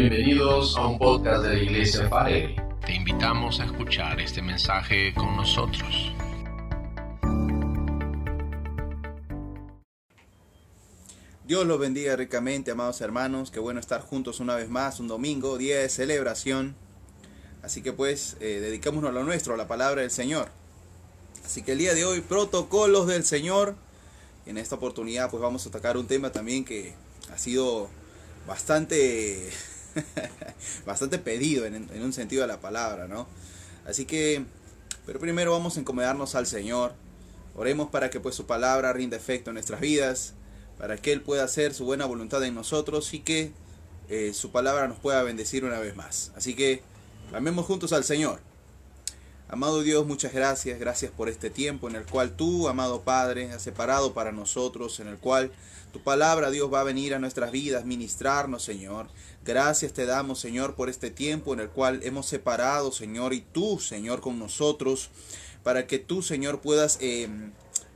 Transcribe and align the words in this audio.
Bienvenidos 0.00 0.78
a 0.78 0.86
un 0.86 0.98
podcast 0.98 1.42
de 1.42 1.56
la 1.56 1.62
Iglesia 1.62 2.08
Farelli. 2.08 2.56
Te 2.86 2.94
invitamos 2.94 3.60
a 3.60 3.66
escuchar 3.66 4.18
este 4.18 4.40
mensaje 4.40 5.12
con 5.12 5.36
nosotros. 5.36 6.14
Dios 11.46 11.66
los 11.66 11.78
bendiga 11.78 12.16
ricamente, 12.16 12.70
amados 12.70 13.02
hermanos. 13.02 13.50
Qué 13.50 13.60
bueno 13.60 13.78
estar 13.78 14.00
juntos 14.00 14.40
una 14.40 14.56
vez 14.56 14.70
más, 14.70 15.00
un 15.00 15.06
domingo, 15.06 15.58
día 15.58 15.80
de 15.80 15.90
celebración. 15.90 16.74
Así 17.62 17.82
que 17.82 17.92
pues, 17.92 18.38
eh, 18.40 18.58
dedicémonos 18.62 19.10
a 19.10 19.12
lo 19.12 19.22
nuestro, 19.22 19.52
a 19.52 19.58
la 19.58 19.68
palabra 19.68 20.00
del 20.00 20.10
Señor. 20.10 20.48
Así 21.44 21.60
que 21.60 21.72
el 21.72 21.78
día 21.78 21.92
de 21.92 22.06
hoy, 22.06 22.22
protocolos 22.22 23.06
del 23.06 23.24
Señor. 23.24 23.76
En 24.46 24.56
esta 24.56 24.76
oportunidad 24.76 25.28
pues 25.28 25.42
vamos 25.42 25.66
a 25.66 25.70
tocar 25.70 25.98
un 25.98 26.06
tema 26.06 26.32
también 26.32 26.64
que 26.64 26.94
ha 27.30 27.36
sido 27.36 27.90
bastante, 28.46 29.50
bastante 30.86 31.18
pedido 31.18 31.66
en, 31.66 31.88
un 32.02 32.12
sentido 32.12 32.42
de 32.42 32.48
la 32.48 32.60
palabra, 32.60 33.08
¿no? 33.08 33.26
Así 33.86 34.04
que, 34.04 34.44
pero 35.06 35.18
primero 35.18 35.52
vamos 35.52 35.76
a 35.76 35.80
encomendarnos 35.80 36.34
al 36.34 36.46
Señor. 36.46 36.94
Oremos 37.54 37.90
para 37.90 38.10
que 38.10 38.20
pues 38.20 38.34
su 38.34 38.46
palabra 38.46 38.92
rinda 38.92 39.16
efecto 39.16 39.50
en 39.50 39.54
nuestras 39.54 39.80
vidas 39.80 40.34
para 40.80 40.96
que 40.96 41.12
Él 41.12 41.20
pueda 41.20 41.44
hacer 41.44 41.74
su 41.74 41.84
buena 41.84 42.06
voluntad 42.06 42.42
en 42.42 42.54
nosotros 42.54 43.12
y 43.12 43.20
que 43.20 43.52
eh, 44.08 44.32
su 44.32 44.50
palabra 44.50 44.88
nos 44.88 44.98
pueda 44.98 45.22
bendecir 45.22 45.62
una 45.66 45.78
vez 45.78 45.94
más. 45.94 46.32
Así 46.34 46.54
que 46.54 46.82
amemos 47.34 47.66
juntos 47.66 47.92
al 47.92 48.02
Señor. 48.02 48.40
Amado 49.52 49.82
Dios, 49.82 50.06
muchas 50.06 50.32
gracias, 50.32 50.78
gracias 50.78 51.10
por 51.10 51.28
este 51.28 51.50
tiempo 51.50 51.88
en 51.88 51.96
el 51.96 52.06
cual 52.06 52.36
tú, 52.36 52.68
amado 52.68 53.02
Padre, 53.02 53.50
has 53.50 53.62
separado 53.62 54.14
para 54.14 54.30
nosotros, 54.30 55.00
en 55.00 55.08
el 55.08 55.18
cual 55.18 55.50
tu 55.92 56.00
palabra, 56.00 56.52
Dios, 56.52 56.72
va 56.72 56.82
a 56.82 56.84
venir 56.84 57.14
a 57.14 57.18
nuestras 57.18 57.50
vidas, 57.50 57.84
ministrarnos, 57.84 58.62
Señor. 58.62 59.08
Gracias 59.44 59.92
te 59.92 60.06
damos, 60.06 60.38
Señor, 60.38 60.76
por 60.76 60.88
este 60.88 61.10
tiempo 61.10 61.52
en 61.52 61.58
el 61.58 61.68
cual 61.68 61.98
hemos 62.04 62.26
separado, 62.26 62.92
Señor, 62.92 63.34
y 63.34 63.40
tú, 63.40 63.80
Señor, 63.80 64.20
con 64.20 64.38
nosotros, 64.38 65.10
para 65.64 65.88
que 65.88 65.98
tú, 65.98 66.22
Señor, 66.22 66.60
puedas... 66.60 66.98
Eh, 67.00 67.28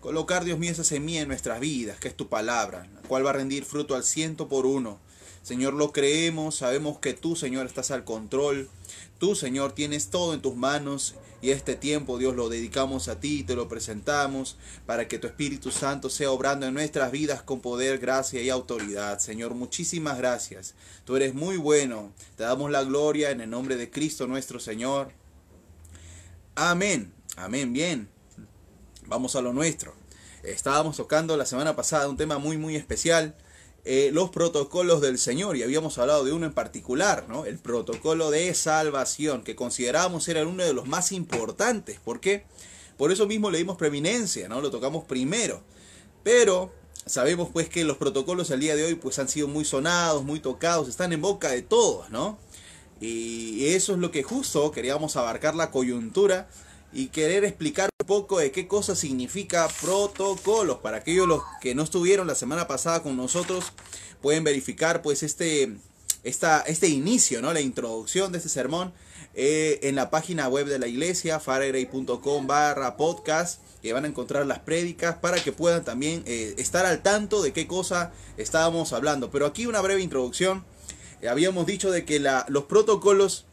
Colocar, 0.01 0.45
Dios 0.45 0.59
mío, 0.59 0.71
esa 0.71 0.85
semilla 0.85 1.23
en 1.23 1.29
nuestras 1.29 1.61
vidas, 1.61 1.99
que 1.99 2.09
es 2.09 2.15
tu 2.15 2.29
palabra, 2.29 2.87
la 2.95 3.01
cual 3.09 3.25
va 3.25 3.31
a 3.31 3.33
rendir 3.33 3.65
fruto 3.65 3.95
al 3.95 4.05
ciento 4.05 4.49
por 4.49 4.67
uno. 4.67 4.99
Señor, 5.43 5.73
lo 5.73 5.93
creemos, 5.93 6.57
sabemos 6.57 6.99
que 6.99 7.15
tú, 7.15 7.37
Señor, 7.37 7.65
estás 7.65 7.91
al 7.91 8.05
control. 8.05 8.69
Tú, 9.19 9.35
Señor, 9.35 9.73
tienes 9.73 10.11
todo 10.11 10.35
en 10.35 10.43
tus 10.43 10.57
manos 10.57 11.15
y 11.45 11.51
este 11.51 11.77
tiempo, 11.77 12.19
Dios, 12.19 12.35
lo 12.35 12.49
dedicamos 12.49 13.09
a 13.09 13.21
ti, 13.21 13.45
te 13.45 13.55
lo 13.55 13.69
presentamos 13.69 14.57
para 14.87 15.09
que 15.09 15.19
tu 15.19 15.27
Espíritu 15.27 15.71
Santo 15.71 16.09
sea 16.09 16.31
obrando 16.31 16.67
en 16.67 16.75
nuestras 16.75 17.13
vidas 17.13 17.43
con 17.43 17.61
poder, 17.61 17.99
gracia 17.99 18.41
y 18.41 18.51
autoridad. 18.51 19.19
Señor, 19.19 19.55
muchísimas 19.55 20.17
gracias. 20.19 20.75
Tú 21.05 21.17
eres 21.17 21.35
muy 21.35 21.57
bueno. 21.57 22.13
Te 22.37 22.45
damos 22.45 22.71
la 22.71 22.83
gloria 22.83 23.31
en 23.31 23.41
el 23.41 23.51
nombre 23.51 23.77
de 23.77 23.91
Cristo 23.91 24.27
nuestro 24.27 24.59
Señor. 24.59 25.13
Amén. 26.55 27.13
Amén. 27.37 27.73
Bien 27.73 28.15
vamos 29.07 29.37
a 29.37 29.43
lo 29.43 29.53
nuestro. 29.53 29.95
Estábamos 30.43 30.97
tocando 30.97 31.37
la 31.37 31.47
semana 31.47 31.75
pasada 31.75 32.09
un 32.09 32.17
tema 32.17 32.39
muy 32.39 32.59
muy 32.59 32.77
especial, 32.77 33.35
eh, 33.85 34.11
los 34.13 34.31
protocolos 34.31 35.01
del 35.01 35.19
Señor, 35.19 35.57
y 35.57 35.63
habíamos 35.63 35.99
hablado 35.99 36.25
de 36.25 36.33
uno 36.33 36.47
en 36.47 36.55
particular, 36.55 37.27
¿no? 37.29 37.45
el 37.45 37.59
protocolo 37.59 38.31
de 38.31 38.55
salvación, 38.55 39.43
que 39.43 39.55
considerábamos 39.55 40.27
era 40.29 40.47
uno 40.47 40.65
de 40.65 40.73
los 40.73 40.87
más 40.87 41.13
importantes. 41.13 42.01
¿Por 42.03 42.21
qué? 42.21 42.45
Por 42.97 43.13
eso 43.13 43.27
mismo 43.27 43.51
le 43.51 43.59
dimos 43.59 43.77
preeminencia, 43.77 44.49
¿no? 44.49 44.61
lo 44.61 44.71
tocamos 44.71 45.05
primero. 45.05 45.63
Pero 46.23 46.73
sabemos 47.05 47.51
pues 47.53 47.69
que 47.69 47.85
los 47.85 47.99
protocolos 47.99 48.51
al 48.51 48.61
día 48.61 48.77
de 48.77 48.85
hoy 48.85 48.95
pues 48.95 49.19
han 49.19 49.29
sido 49.29 49.49
muy 49.49 49.65
sonados, 49.65 50.25
muy 50.25 50.41
tocados, 50.41 50.89
están 50.89 51.13
en 51.13 51.21
boca 51.21 51.51
de 51.51 51.63
todos, 51.63 52.09
¿no? 52.11 52.39
Y 53.01 53.67
eso 53.67 53.93
es 53.93 53.99
lo 53.99 54.11
que 54.11 54.23
justo 54.23 54.71
queríamos 54.71 55.17
abarcar 55.17 55.55
la 55.55 55.71
coyuntura 55.71 56.49
y 56.95 57.09
querer 57.09 57.45
explicar 57.45 57.91
un 58.01 58.07
poco 58.07 58.39
de 58.39 58.53
qué 58.53 58.69
cosa 58.69 58.95
significa 58.95 59.69
protocolos. 59.83 60.79
Para 60.79 60.99
aquellos 60.99 61.27
los 61.27 61.43
que 61.61 61.75
no 61.75 61.83
estuvieron 61.83 62.27
la 62.27 62.37
semana 62.37 62.69
pasada 62.69 63.03
con 63.03 63.17
nosotros, 63.17 63.73
pueden 64.23 64.45
verificar 64.45 65.03
pues 65.03 65.25
este, 65.25 65.77
esta, 66.23 66.61
este 66.61 66.89
inicio, 66.89 67.43
¿no? 67.43 67.53
la 67.53 67.61
introducción 67.61 68.31
de 68.31 68.39
este 68.39 68.49
sermón 68.49 68.93
eh, 69.35 69.81
en 69.83 69.97
la 69.97 70.11
página 70.11 70.49
web 70.49 70.67
de 70.67 70.79
la 70.79 70.87
iglesia, 70.87 71.41
faregrey.com 71.41 72.47
barra 72.47 72.97
podcast, 72.97 73.61
que 73.83 73.93
van 73.93 74.05
a 74.05 74.09
encontrar 74.09 74.47
las 74.47 74.61
prédicas 74.61 75.17
para 75.17 75.43
que 75.43 75.51
puedan 75.51 75.85
también 75.85 76.23
eh, 76.27 76.55
estar 76.59 76.87
al 76.87 77.03
tanto 77.03 77.43
de 77.43 77.53
qué 77.53 77.67
cosa 77.67 78.13
estábamos 78.37 78.93
hablando. 78.93 79.31
Pero 79.33 79.47
aquí 79.47 79.67
una 79.67 79.81
breve 79.81 80.03
introducción. 80.03 80.65
Eh, 81.21 81.29
habíamos 81.29 81.67
dicho 81.67 81.91
de 81.91 82.05
que 82.05 82.21
la, 82.21 82.47
los 82.49 82.65
protocolos 82.65 83.47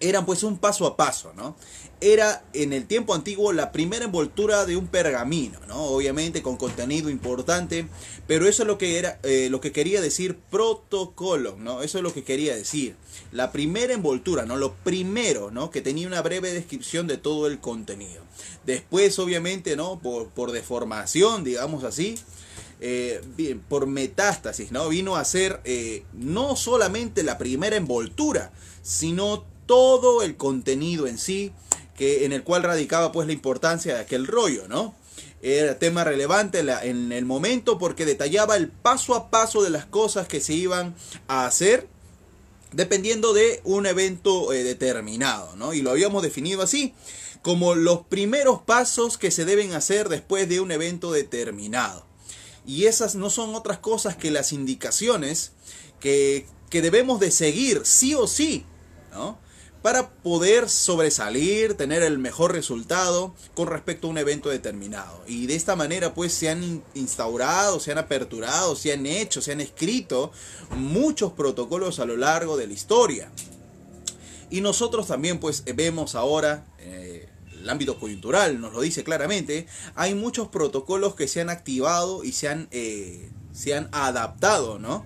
eran 0.00 0.24
pues 0.24 0.44
un 0.44 0.58
paso 0.58 0.86
a 0.86 0.96
paso, 0.96 1.32
¿no? 1.36 1.56
Era 2.02 2.42
en 2.54 2.72
el 2.72 2.86
tiempo 2.86 3.14
antiguo 3.14 3.52
la 3.52 3.72
primera 3.72 4.06
envoltura 4.06 4.64
de 4.64 4.74
un 4.74 4.86
pergamino, 4.86 5.58
¿no? 5.68 5.84
Obviamente 5.84 6.40
con 6.40 6.56
contenido 6.56 7.10
importante, 7.10 7.86
pero 8.26 8.48
eso 8.48 8.62
es 8.62 8.66
lo 8.66 8.78
que 8.78 8.98
era, 8.98 9.18
eh, 9.22 9.48
lo 9.50 9.60
que 9.60 9.70
quería 9.70 10.00
decir 10.00 10.38
protocolo, 10.50 11.56
¿no? 11.58 11.82
Eso 11.82 11.98
es 11.98 12.04
lo 12.04 12.14
que 12.14 12.24
quería 12.24 12.56
decir. 12.56 12.96
La 13.32 13.52
primera 13.52 13.92
envoltura, 13.92 14.46
¿no? 14.46 14.56
Lo 14.56 14.72
primero, 14.76 15.50
¿no? 15.50 15.70
Que 15.70 15.82
tenía 15.82 16.06
una 16.06 16.22
breve 16.22 16.54
descripción 16.54 17.06
de 17.06 17.18
todo 17.18 17.46
el 17.46 17.60
contenido. 17.60 18.22
Después, 18.64 19.18
obviamente, 19.18 19.76
¿no? 19.76 20.00
Por, 20.00 20.52
deformación, 20.52 21.44
digamos 21.44 21.84
así, 21.84 22.14
eh, 22.80 23.20
por 23.68 23.86
metástasis, 23.86 24.72
¿no? 24.72 24.88
Vino 24.88 25.16
a 25.16 25.24
ser 25.26 25.60
eh, 25.64 26.04
no 26.14 26.56
solamente 26.56 27.22
la 27.22 27.36
primera 27.36 27.76
envoltura, 27.76 28.52
sino 28.82 29.44
todo 29.66 30.22
el 30.22 30.36
contenido 30.36 31.06
en 31.06 31.18
sí, 31.18 31.52
en 32.00 32.32
el 32.32 32.42
cual 32.42 32.62
radicaba 32.62 33.12
pues 33.12 33.26
la 33.26 33.32
importancia 33.32 33.94
de 33.94 34.00
aquel 34.00 34.26
rollo, 34.26 34.66
¿no? 34.68 34.94
Era 35.42 35.78
tema 35.78 36.04
relevante 36.04 36.60
en 36.60 37.12
el 37.12 37.24
momento 37.24 37.78
porque 37.78 38.04
detallaba 38.04 38.56
el 38.56 38.68
paso 38.68 39.14
a 39.14 39.30
paso 39.30 39.62
de 39.62 39.70
las 39.70 39.86
cosas 39.86 40.28
que 40.28 40.40
se 40.40 40.54
iban 40.54 40.94
a 41.28 41.46
hacer 41.46 41.88
dependiendo 42.72 43.32
de 43.32 43.60
un 43.64 43.86
evento 43.86 44.52
eh, 44.52 44.62
determinado, 44.62 45.56
¿no? 45.56 45.72
Y 45.74 45.82
lo 45.82 45.90
habíamos 45.90 46.22
definido 46.22 46.62
así, 46.62 46.94
como 47.42 47.74
los 47.74 48.02
primeros 48.06 48.62
pasos 48.62 49.18
que 49.18 49.30
se 49.30 49.44
deben 49.44 49.72
hacer 49.72 50.08
después 50.08 50.48
de 50.48 50.60
un 50.60 50.70
evento 50.70 51.10
determinado. 51.10 52.06
Y 52.66 52.84
esas 52.84 53.14
no 53.14 53.30
son 53.30 53.54
otras 53.54 53.78
cosas 53.78 54.16
que 54.16 54.30
las 54.30 54.52
indicaciones 54.52 55.52
que, 55.98 56.46
que 56.68 56.82
debemos 56.82 57.18
de 57.18 57.30
seguir 57.30 57.82
sí 57.84 58.14
o 58.14 58.26
sí, 58.26 58.64
¿no? 59.12 59.38
Para 59.82 60.10
poder 60.10 60.68
sobresalir, 60.68 61.74
tener 61.74 62.02
el 62.02 62.18
mejor 62.18 62.52
resultado 62.52 63.34
con 63.54 63.68
respecto 63.68 64.06
a 64.06 64.10
un 64.10 64.18
evento 64.18 64.50
determinado. 64.50 65.22
Y 65.26 65.46
de 65.46 65.56
esta 65.56 65.76
manera 65.76 66.14
pues 66.14 66.32
se 66.32 66.50
han 66.50 66.82
instaurado, 66.94 67.80
se 67.80 67.92
han 67.92 67.98
aperturado, 67.98 68.76
se 68.76 68.92
han 68.92 69.06
hecho, 69.06 69.40
se 69.40 69.52
han 69.52 69.60
escrito 69.60 70.32
muchos 70.76 71.32
protocolos 71.32 71.98
a 71.98 72.04
lo 72.04 72.16
largo 72.16 72.56
de 72.56 72.66
la 72.66 72.74
historia. 72.74 73.30
Y 74.50 74.60
nosotros 74.60 75.06
también 75.06 75.38
pues 75.38 75.64
vemos 75.64 76.14
ahora... 76.14 76.66
Eh, 76.80 77.26
el 77.60 77.68
ámbito 77.68 78.00
coyuntural 78.00 78.58
nos 78.58 78.72
lo 78.72 78.80
dice 78.80 79.04
claramente, 79.04 79.66
hay 79.94 80.14
muchos 80.14 80.48
protocolos 80.48 81.14
que 81.14 81.28
se 81.28 81.42
han 81.42 81.50
activado 81.50 82.24
y 82.24 82.32
se 82.32 82.48
han, 82.48 82.68
eh, 82.70 83.30
se 83.52 83.74
han 83.74 83.90
adaptado 83.92 84.78
¿no? 84.78 85.04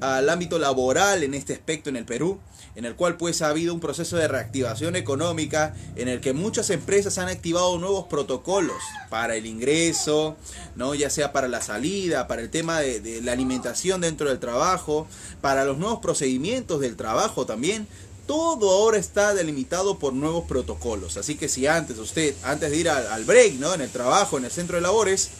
al 0.00 0.28
ámbito 0.28 0.60
laboral 0.60 1.24
en 1.24 1.34
este 1.34 1.52
aspecto 1.52 1.90
en 1.90 1.96
el 1.96 2.04
Perú 2.04 2.38
en 2.76 2.84
el 2.84 2.94
cual 2.94 3.16
pues 3.16 3.40
ha 3.40 3.48
habido 3.48 3.72
un 3.72 3.80
proceso 3.80 4.16
de 4.18 4.28
reactivación 4.28 4.96
económica 4.96 5.74
en 5.96 6.08
el 6.08 6.20
que 6.20 6.34
muchas 6.34 6.68
empresas 6.68 7.16
han 7.16 7.28
activado 7.28 7.78
nuevos 7.78 8.06
protocolos 8.06 8.76
para 9.08 9.34
el 9.34 9.46
ingreso, 9.46 10.36
¿no? 10.76 10.94
ya 10.94 11.08
sea 11.08 11.32
para 11.32 11.48
la 11.48 11.62
salida, 11.62 12.28
para 12.28 12.42
el 12.42 12.50
tema 12.50 12.80
de, 12.80 13.22
la 13.22 13.32
alimentación 13.32 14.02
dentro 14.02 14.28
del 14.28 14.38
trabajo, 14.38 15.08
para 15.40 15.64
los 15.64 15.78
nuevos 15.78 16.00
procedimientos 16.00 16.80
del 16.80 16.96
trabajo 16.96 17.46
también, 17.46 17.88
todo 18.26 18.70
ahora 18.70 18.98
está 18.98 19.32
delimitado 19.32 19.98
por 19.98 20.12
nuevos 20.12 20.44
protocolos. 20.46 21.16
Así 21.16 21.36
que 21.36 21.48
si 21.48 21.66
antes 21.66 21.96
usted, 21.98 22.34
antes 22.42 22.70
de 22.70 22.76
ir 22.76 22.90
al, 22.90 23.24
break, 23.24 23.54
¿no? 23.54 23.72
En 23.72 23.80
el 23.80 23.90
trabajo, 23.90 24.36
en 24.36 24.44
el 24.44 24.50
centro 24.50 24.76
de 24.76 24.82
labores, 24.82 25.30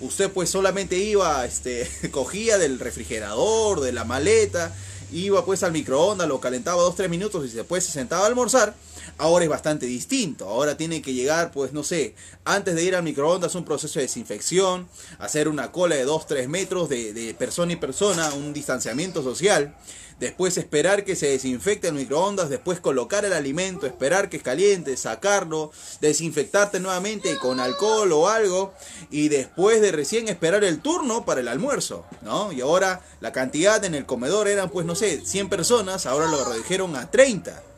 usted 0.00 0.30
pues 0.30 0.50
solamente 0.50 0.96
iba, 0.96 1.44
este, 1.44 1.88
cogía 2.10 2.58
del 2.58 2.80
refrigerador, 2.80 3.80
de 3.80 3.92
la 3.92 4.04
maleta, 4.04 4.74
iba 5.12 5.44
pues 5.44 5.62
al 5.62 5.72
microondas, 5.72 6.28
lo 6.28 6.40
calentaba 6.40 6.82
dos, 6.82 6.96
tres 6.96 7.10
minutos 7.10 7.44
y 7.44 7.54
después 7.54 7.84
se 7.84 7.92
sentaba 7.92 8.24
a 8.24 8.26
almorzar, 8.26 8.74
ahora 9.18 9.44
es 9.44 9.50
bastante 9.50 9.86
distinto. 9.86 10.48
Ahora 10.48 10.76
tiene 10.76 11.02
que 11.02 11.12
llegar, 11.12 11.50
pues 11.52 11.72
no 11.72 11.82
sé, 11.84 12.14
antes 12.44 12.74
de 12.74 12.84
ir 12.84 12.96
al 12.96 13.02
microondas, 13.02 13.54
un 13.54 13.64
proceso 13.64 13.98
de 13.98 14.06
desinfección, 14.06 14.88
hacer 15.18 15.48
una 15.48 15.72
cola 15.72 15.96
de 15.96 16.04
dos, 16.04 16.26
tres 16.26 16.48
metros 16.48 16.88
de, 16.88 17.12
de 17.12 17.34
persona 17.34 17.72
y 17.72 17.76
persona, 17.76 18.32
un 18.34 18.52
distanciamiento 18.52 19.22
social 19.22 19.74
después 20.20 20.58
esperar 20.58 21.04
que 21.04 21.16
se 21.16 21.28
desinfecte 21.28 21.88
el 21.88 21.94
microondas, 21.94 22.50
después 22.50 22.78
colocar 22.78 23.24
el 23.24 23.32
alimento, 23.32 23.86
esperar 23.86 24.28
que 24.28 24.38
caliente, 24.38 24.96
sacarlo, 24.96 25.72
desinfectarte 26.00 26.78
nuevamente 26.78 27.36
con 27.38 27.58
alcohol 27.58 28.12
o 28.12 28.28
algo 28.28 28.74
y 29.10 29.28
después 29.28 29.80
de 29.80 29.90
recién 29.92 30.28
esperar 30.28 30.62
el 30.62 30.80
turno 30.80 31.24
para 31.24 31.40
el 31.40 31.48
almuerzo, 31.48 32.04
¿no? 32.22 32.52
Y 32.52 32.60
ahora 32.60 33.00
la 33.20 33.32
cantidad 33.32 33.82
en 33.84 33.94
el 33.94 34.04
comedor 34.04 34.46
eran 34.46 34.68
pues 34.68 34.86
no 34.86 34.94
sé, 34.94 35.24
100 35.24 35.48
personas, 35.48 36.04
ahora 36.04 36.26
lo 36.26 36.44
redujeron 36.44 36.94
a 36.96 37.10
30. 37.10 37.69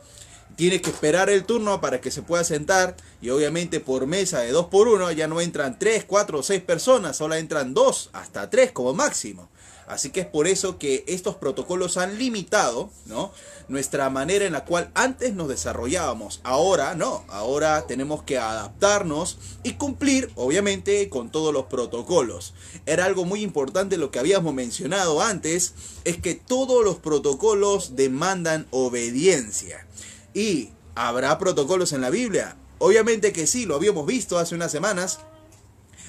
Tiene 0.55 0.81
que 0.81 0.91
esperar 0.91 1.29
el 1.29 1.45
turno 1.45 1.81
para 1.81 1.99
que 1.99 2.11
se 2.11 2.21
pueda 2.21 2.43
sentar 2.43 2.95
y 3.21 3.29
obviamente 3.29 3.79
por 3.79 4.05
mesa 4.05 4.39
de 4.39 4.51
2 4.51 4.67
por 4.67 4.87
1 4.87 5.11
ya 5.11 5.27
no 5.27 5.41
entran 5.41 5.79
3, 5.79 6.05
4 6.05 6.39
o 6.39 6.43
6 6.43 6.61
personas, 6.61 7.17
solo 7.17 7.35
entran 7.35 7.73
2 7.73 8.11
hasta 8.13 8.49
3 8.49 8.71
como 8.71 8.93
máximo. 8.93 9.49
Así 9.87 10.11
que 10.11 10.21
es 10.21 10.25
por 10.25 10.47
eso 10.47 10.77
que 10.77 11.03
estos 11.07 11.35
protocolos 11.35 11.97
han 11.97 12.17
limitado, 12.17 12.89
¿no? 13.05 13.31
Nuestra 13.67 14.09
manera 14.09 14.45
en 14.45 14.53
la 14.53 14.65
cual 14.65 14.89
antes 14.93 15.33
nos 15.33 15.49
desarrollábamos. 15.49 16.39
Ahora 16.43 16.95
no, 16.95 17.23
ahora 17.27 17.85
tenemos 17.85 18.23
que 18.23 18.37
adaptarnos 18.37 19.37
y 19.63 19.73
cumplir, 19.73 20.31
obviamente, 20.35 21.09
con 21.09 21.31
todos 21.31 21.53
los 21.53 21.65
protocolos. 21.65 22.53
Era 22.85 23.05
algo 23.05 23.25
muy 23.25 23.41
importante 23.41 23.97
lo 23.97 24.11
que 24.11 24.19
habíamos 24.19 24.53
mencionado 24.53 25.21
antes, 25.21 25.73
es 26.05 26.17
que 26.17 26.35
todos 26.35 26.83
los 26.83 26.97
protocolos 26.97 27.95
demandan 27.95 28.67
obediencia. 28.71 29.85
¿Y 30.33 30.69
habrá 30.95 31.37
protocolos 31.37 31.93
en 31.93 32.01
la 32.01 32.09
Biblia? 32.09 32.55
Obviamente 32.79 33.33
que 33.33 33.47
sí, 33.47 33.65
lo 33.65 33.75
habíamos 33.75 34.05
visto 34.05 34.37
hace 34.37 34.55
unas 34.55 34.71
semanas 34.71 35.19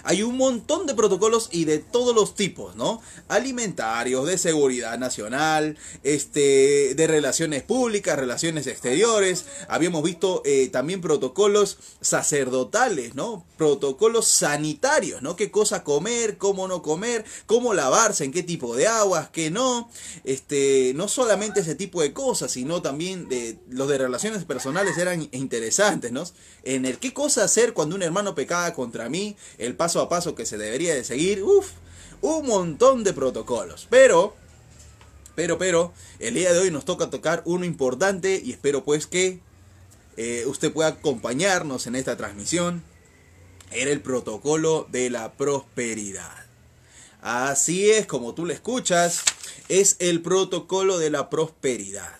hay 0.05 0.23
un 0.23 0.37
montón 0.37 0.87
de 0.87 0.95
protocolos 0.95 1.49
y 1.51 1.65
de 1.65 1.79
todos 1.79 2.15
los 2.15 2.35
tipos, 2.35 2.77
¿no? 2.77 3.01
Alimentarios, 3.29 4.27
de 4.27 4.37
seguridad 4.37 4.99
nacional, 4.99 5.79
este, 6.03 6.95
de 6.95 7.07
relaciones 7.07 7.63
públicas, 7.63 8.19
relaciones 8.19 8.67
exteriores. 8.67 9.47
Habíamos 9.69 10.03
visto 10.03 10.43
eh, 10.45 10.69
también 10.69 11.01
protocolos 11.01 11.79
sacerdotales, 12.03 13.15
¿no? 13.15 13.47
Protocolos 13.57 14.29
sanitarios, 14.29 15.23
¿no? 15.23 15.37
Qué 15.37 15.51
cosa 15.51 15.85
comer, 15.85 16.37
cómo 16.37 16.69
no 16.69 16.83
comer, 16.83 17.25
cómo 17.47 17.73
lavarse, 17.73 18.25
en 18.25 18.33
qué 18.33 18.43
tipo 18.43 18.77
de 18.77 18.87
aguas, 18.87 19.31
qué 19.31 19.51
no. 19.51 19.89
Este, 20.25 20.93
no 20.95 21.09
solamente 21.09 21.61
ese 21.61 21.75
tipo 21.75 22.03
de 22.03 22.13
cosas, 22.13 22.53
sino 22.53 22.83
también 22.83 23.29
de 23.29 23.59
los 23.71 23.89
de 23.89 23.97
relaciones 23.97 24.45
personales 24.45 24.99
eran 24.99 25.29
interesantes, 25.33 26.13
¿no? 26.13 26.25
En 26.63 26.85
el 26.85 26.99
qué 26.99 27.13
cosa 27.15 27.45
hacer 27.45 27.73
cuando 27.73 27.97
un 27.97 28.03
hermano 28.03 28.35
pecaba 28.35 28.73
contra 28.75 29.09
mí, 29.09 29.37
el 29.59 29.77
paso 29.77 29.94
a 30.01 30.09
paso 30.09 30.35
que 30.35 30.47
se 30.47 30.59
debería 30.59 30.95
de 30.95 31.05
seguir, 31.05 31.43
uff, 31.43 31.73
un 32.21 32.47
montón 32.47 33.05
de 33.05 33.13
protocolos. 33.13 33.87
Pero, 33.91 34.35
pero, 35.35 35.59
pero, 35.59 35.93
el 36.19 36.35
día 36.35 36.53
de 36.53 36.59
hoy 36.59 36.71
nos 36.71 36.85
toca 36.85 37.11
tocar 37.11 37.43
uno 37.45 37.65
importante 37.65 38.41
y 38.43 38.53
espero 38.53 38.85
pues 38.85 39.07
que 39.07 39.41
eh, 40.17 40.45
usted 40.47 40.73
pueda 40.73 40.91
acompañarnos 40.91 41.87
en 41.87 41.97
esta 41.97 42.17
transmisión. 42.17 42.83
Era 43.71 43.91
el 43.91 44.01
protocolo 44.01 44.87
de 44.91 45.11
la 45.11 45.33
prosperidad. 45.33 46.45
Así 47.21 47.91
es, 47.91 48.07
como 48.07 48.35
tú 48.35 48.45
lo 48.45 48.53
escuchas, 48.53 49.23
es 49.69 49.97
el 49.99 50.21
protocolo 50.23 50.99
de 50.99 51.11
la 51.11 51.31
prosperidad. 51.31 52.19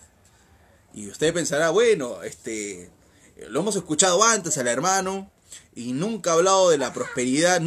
Y 0.93 1.09
usted 1.09 1.33
pensará, 1.33 1.69
bueno, 1.69 2.23
este, 2.23 2.89
lo 3.49 3.59
hemos 3.59 3.75
escuchado 3.75 4.23
antes 4.23 4.57
al 4.57 4.67
hermano, 4.67 5.31
y 5.75 5.93
nunca 5.93 6.31
ha 6.31 6.33
hablado 6.33 6.69
de 6.69 6.77
la 6.77 6.93
prosperidad, 6.93 7.61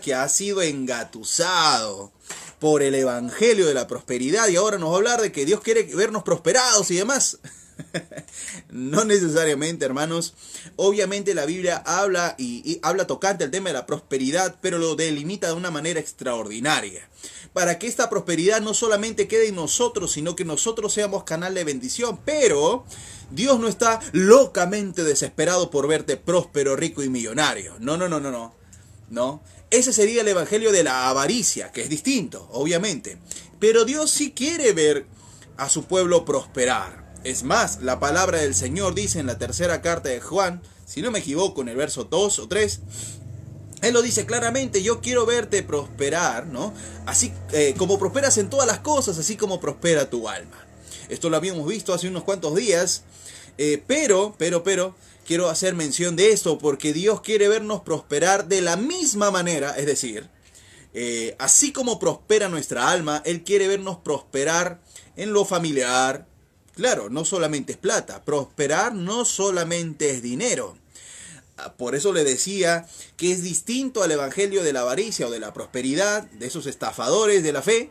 que 0.00 0.14
ha 0.14 0.28
sido 0.28 0.62
engatusado 0.62 2.12
por 2.58 2.82
el 2.82 2.94
evangelio 2.94 3.66
de 3.66 3.74
la 3.74 3.86
prosperidad 3.86 4.48
y 4.48 4.56
ahora 4.56 4.78
nos 4.78 4.90
va 4.90 4.94
a 4.94 4.96
hablar 4.96 5.20
de 5.20 5.32
que 5.32 5.44
Dios 5.44 5.60
quiere 5.60 5.84
vernos 5.84 6.22
prosperados 6.22 6.90
y 6.90 6.96
demás. 6.96 7.38
no 8.70 9.04
necesariamente, 9.04 9.84
hermanos. 9.84 10.34
Obviamente 10.76 11.34
la 11.34 11.46
Biblia 11.46 11.82
habla 11.86 12.34
y, 12.38 12.78
habla 12.82 13.06
tocante 13.06 13.44
el 13.44 13.50
tema 13.50 13.68
de 13.68 13.74
la 13.74 13.86
prosperidad, 13.86 14.56
pero 14.60 14.78
lo 14.78 14.96
delimita 14.96 15.48
de 15.48 15.52
una 15.52 15.70
manera 15.70 16.00
extraordinaria. 16.00 17.08
Para 17.54 17.78
que 17.78 17.86
esta 17.86 18.10
prosperidad 18.10 18.60
no 18.60 18.74
solamente 18.74 19.28
quede 19.28 19.48
en 19.48 19.54
nosotros, 19.54 20.12
sino 20.12 20.36
que 20.36 20.44
nosotros 20.44 20.92
seamos 20.92 21.24
canal 21.24 21.54
de 21.54 21.64
bendición. 21.64 22.18
Pero 22.24 22.84
Dios 23.30 23.58
no 23.58 23.68
está 23.68 24.00
locamente 24.12 25.04
desesperado 25.04 25.70
por 25.70 25.88
verte 25.88 26.18
próspero, 26.18 26.76
rico 26.76 27.02
y 27.02 27.08
millonario. 27.08 27.74
No, 27.78 27.96
no, 27.96 28.08
no, 28.08 28.20
no, 28.20 28.30
no. 28.30 28.54
No. 29.08 29.42
Ese 29.70 29.92
sería 29.92 30.20
el 30.20 30.28
evangelio 30.28 30.72
de 30.72 30.84
la 30.84 31.08
avaricia, 31.08 31.72
que 31.72 31.82
es 31.82 31.88
distinto, 31.88 32.48
obviamente. 32.52 33.18
Pero 33.58 33.84
Dios 33.84 34.10
sí 34.10 34.32
quiere 34.32 34.72
ver 34.72 35.06
a 35.56 35.68
su 35.68 35.84
pueblo 35.84 36.24
prosperar. 36.24 37.14
Es 37.24 37.42
más, 37.42 37.80
la 37.82 38.00
palabra 38.00 38.38
del 38.38 38.54
Señor 38.54 38.94
dice 38.94 39.18
en 39.18 39.26
la 39.26 39.38
tercera 39.38 39.80
carta 39.80 40.10
de 40.10 40.20
Juan, 40.20 40.60
si 40.84 41.00
no 41.00 41.10
me 41.10 41.20
equivoco, 41.20 41.62
en 41.62 41.68
el 41.68 41.76
verso 41.76 42.04
2 42.04 42.38
o 42.40 42.48
3, 42.48 42.80
Él 43.84 43.94
lo 43.94 44.02
dice 44.02 44.26
claramente, 44.26 44.82
yo 44.82 45.00
quiero 45.00 45.26
verte 45.26 45.62
prosperar, 45.62 46.46
¿no? 46.46 46.72
Así 47.06 47.32
eh, 47.52 47.74
como 47.76 47.98
prosperas 47.98 48.38
en 48.38 48.50
todas 48.50 48.66
las 48.66 48.78
cosas, 48.80 49.18
así 49.18 49.36
como 49.36 49.60
prospera 49.60 50.08
tu 50.08 50.28
alma. 50.28 50.66
Esto 51.08 51.28
lo 51.30 51.36
habíamos 51.36 51.66
visto 51.66 51.92
hace 51.92 52.08
unos 52.08 52.24
cuantos 52.24 52.54
días, 52.54 53.02
eh, 53.58 53.82
pero, 53.86 54.34
pero, 54.38 54.62
pero, 54.62 54.94
quiero 55.26 55.50
hacer 55.50 55.74
mención 55.74 56.16
de 56.16 56.32
esto 56.32 56.58
porque 56.58 56.92
Dios 56.92 57.20
quiere 57.20 57.48
vernos 57.48 57.82
prosperar 57.82 58.48
de 58.48 58.60
la 58.60 58.76
misma 58.76 59.30
manera, 59.30 59.76
es 59.76 59.86
decir, 59.86 60.28
eh, 60.94 61.36
así 61.38 61.72
como 61.72 61.98
prospera 61.98 62.48
nuestra 62.48 62.90
alma, 62.90 63.22
Él 63.24 63.44
quiere 63.44 63.68
vernos 63.68 63.98
prosperar 63.98 64.80
en 65.16 65.32
lo 65.32 65.44
familiar, 65.44 66.26
Claro, 66.74 67.08
no 67.08 67.24
solamente 67.24 67.72
es 67.72 67.78
plata, 67.78 68.24
prosperar 68.24 68.94
no 68.94 69.24
solamente 69.24 70.10
es 70.10 70.22
dinero. 70.22 70.76
Por 71.76 71.94
eso 71.94 72.12
le 72.12 72.24
decía 72.24 72.86
que 73.16 73.32
es 73.32 73.42
distinto 73.42 74.02
al 74.02 74.10
evangelio 74.10 74.62
de 74.64 74.72
la 74.72 74.80
avaricia 74.80 75.28
o 75.28 75.30
de 75.30 75.38
la 75.38 75.52
prosperidad, 75.52 76.24
de 76.24 76.46
esos 76.46 76.66
estafadores 76.66 77.42
de 77.42 77.52
la 77.52 77.62
fe, 77.62 77.90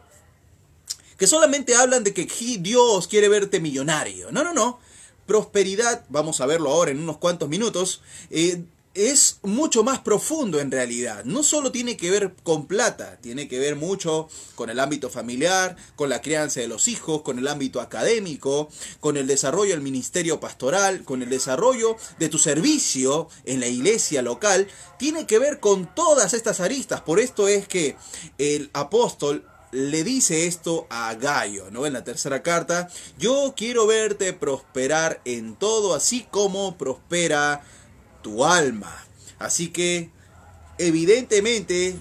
que 1.17 1.27
solamente 1.27 1.75
hablan 1.75 2.03
de 2.03 2.13
que 2.13 2.27
Dios 2.59 3.07
quiere 3.07 3.29
verte 3.29 3.59
millonario. 3.59 4.31
No, 4.31 4.43
no, 4.43 4.53
no. 4.53 4.79
Prosperidad, 5.25 6.03
vamos 6.09 6.41
a 6.41 6.45
verlo 6.45 6.71
ahora 6.71 6.91
en 6.91 6.99
unos 6.99 7.17
cuantos 7.17 7.47
minutos, 7.47 8.01
eh, 8.29 8.63
es 8.93 9.39
mucho 9.41 9.83
más 9.83 9.99
profundo 9.99 10.59
en 10.59 10.71
realidad. 10.71 11.23
No 11.25 11.43
solo 11.43 11.71
tiene 11.71 11.97
que 11.97 12.11
ver 12.11 12.35
con 12.43 12.67
plata, 12.67 13.17
tiene 13.21 13.47
que 13.47 13.59
ver 13.59 13.75
mucho 13.75 14.27
con 14.55 14.69
el 14.69 14.79
ámbito 14.79 15.09
familiar, 15.09 15.75
con 15.95 16.09
la 16.09 16.21
crianza 16.21 16.59
de 16.59 16.67
los 16.67 16.87
hijos, 16.87 17.23
con 17.23 17.39
el 17.39 17.47
ámbito 17.47 17.81
académico, 17.81 18.69
con 18.99 19.17
el 19.17 19.25
desarrollo 19.25 19.71
del 19.71 19.81
ministerio 19.81 20.39
pastoral, 20.39 21.03
con 21.03 21.23
el 21.23 21.29
desarrollo 21.29 21.97
de 22.19 22.29
tu 22.29 22.37
servicio 22.37 23.29
en 23.45 23.59
la 23.59 23.67
iglesia 23.67 24.21
local. 24.21 24.67
Tiene 24.99 25.25
que 25.25 25.39
ver 25.39 25.59
con 25.59 25.93
todas 25.95 26.33
estas 26.33 26.59
aristas. 26.59 27.01
Por 27.01 27.19
esto 27.19 27.47
es 27.47 27.67
que 27.67 27.95
el 28.37 28.69
apóstol 28.73 29.45
le 29.71 30.03
dice 30.03 30.45
esto 30.45 30.85
a 30.91 31.15
Gallo, 31.15 31.71
¿no? 31.71 31.87
En 31.87 31.93
la 31.93 32.03
tercera 32.03 32.43
carta, 32.43 32.89
yo 33.17 33.55
quiero 33.57 33.87
verte 33.87 34.31
prosperar 34.33 35.19
en 35.25 35.55
todo, 35.55 35.95
así 35.95 36.27
como 36.29 36.77
prospera 36.77 37.63
tu 38.23 38.43
alma. 38.43 39.05
Así 39.37 39.69
que, 39.69 40.09
evidentemente, 40.79 41.95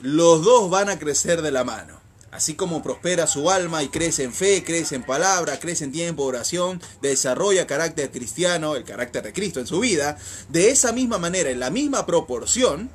los 0.00 0.42
dos 0.42 0.70
van 0.70 0.88
a 0.88 0.98
crecer 0.98 1.42
de 1.42 1.52
la 1.52 1.64
mano. 1.64 2.00
Así 2.30 2.54
como 2.54 2.82
prospera 2.82 3.26
su 3.26 3.50
alma 3.50 3.82
y 3.82 3.90
crece 3.90 4.24
en 4.24 4.32
fe, 4.32 4.64
crece 4.64 4.94
en 4.94 5.04
palabra, 5.04 5.60
crece 5.60 5.84
en 5.84 5.92
tiempo 5.92 6.24
oración, 6.24 6.80
desarrolla 7.02 7.66
carácter 7.66 8.10
cristiano, 8.10 8.74
el 8.74 8.84
carácter 8.84 9.22
de 9.22 9.34
Cristo 9.34 9.60
en 9.60 9.66
su 9.66 9.80
vida, 9.80 10.16
de 10.48 10.70
esa 10.70 10.92
misma 10.92 11.18
manera, 11.18 11.50
en 11.50 11.60
la 11.60 11.68
misma 11.68 12.06
proporción, 12.06 12.90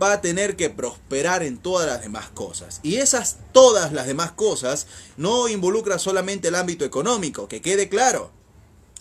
va 0.00 0.12
a 0.12 0.20
tener 0.20 0.54
que 0.54 0.68
prosperar 0.68 1.42
en 1.42 1.56
todas 1.56 1.86
las 1.86 2.02
demás 2.02 2.28
cosas. 2.28 2.80
Y 2.82 2.96
esas 2.96 3.38
todas 3.52 3.92
las 3.94 4.06
demás 4.06 4.32
cosas 4.32 4.86
no 5.16 5.48
involucra 5.48 5.98
solamente 5.98 6.48
el 6.48 6.54
ámbito 6.54 6.84
económico, 6.84 7.48
que 7.48 7.62
quede 7.62 7.88
claro. 7.88 8.37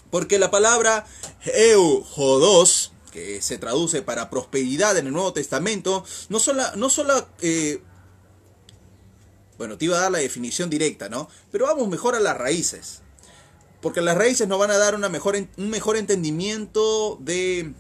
Porque 0.09 0.39
la 0.39 0.51
palabra 0.51 1.05
eujodos, 1.45 2.93
que 3.11 3.41
se 3.41 3.57
traduce 3.57 4.01
para 4.01 4.29
prosperidad 4.29 4.97
en 4.97 5.07
el 5.07 5.13
Nuevo 5.13 5.33
Testamento, 5.33 6.05
no 6.29 6.39
solo, 6.39 6.63
no 6.75 6.89
solo 6.89 7.27
eh, 7.41 7.81
bueno, 9.57 9.77
te 9.77 9.85
iba 9.85 9.97
a 9.97 10.01
dar 10.01 10.11
la 10.11 10.19
definición 10.19 10.69
directa, 10.69 11.09
¿no? 11.09 11.29
Pero 11.51 11.65
vamos 11.65 11.87
mejor 11.87 12.15
a 12.15 12.19
las 12.19 12.37
raíces. 12.37 13.01
Porque 13.81 14.01
las 14.01 14.17
raíces 14.17 14.47
nos 14.47 14.59
van 14.59 14.71
a 14.71 14.77
dar 14.77 14.95
una 14.95 15.09
mejor, 15.09 15.35
un 15.35 15.69
mejor 15.69 15.97
entendimiento 15.97 17.17
de, 17.21 17.73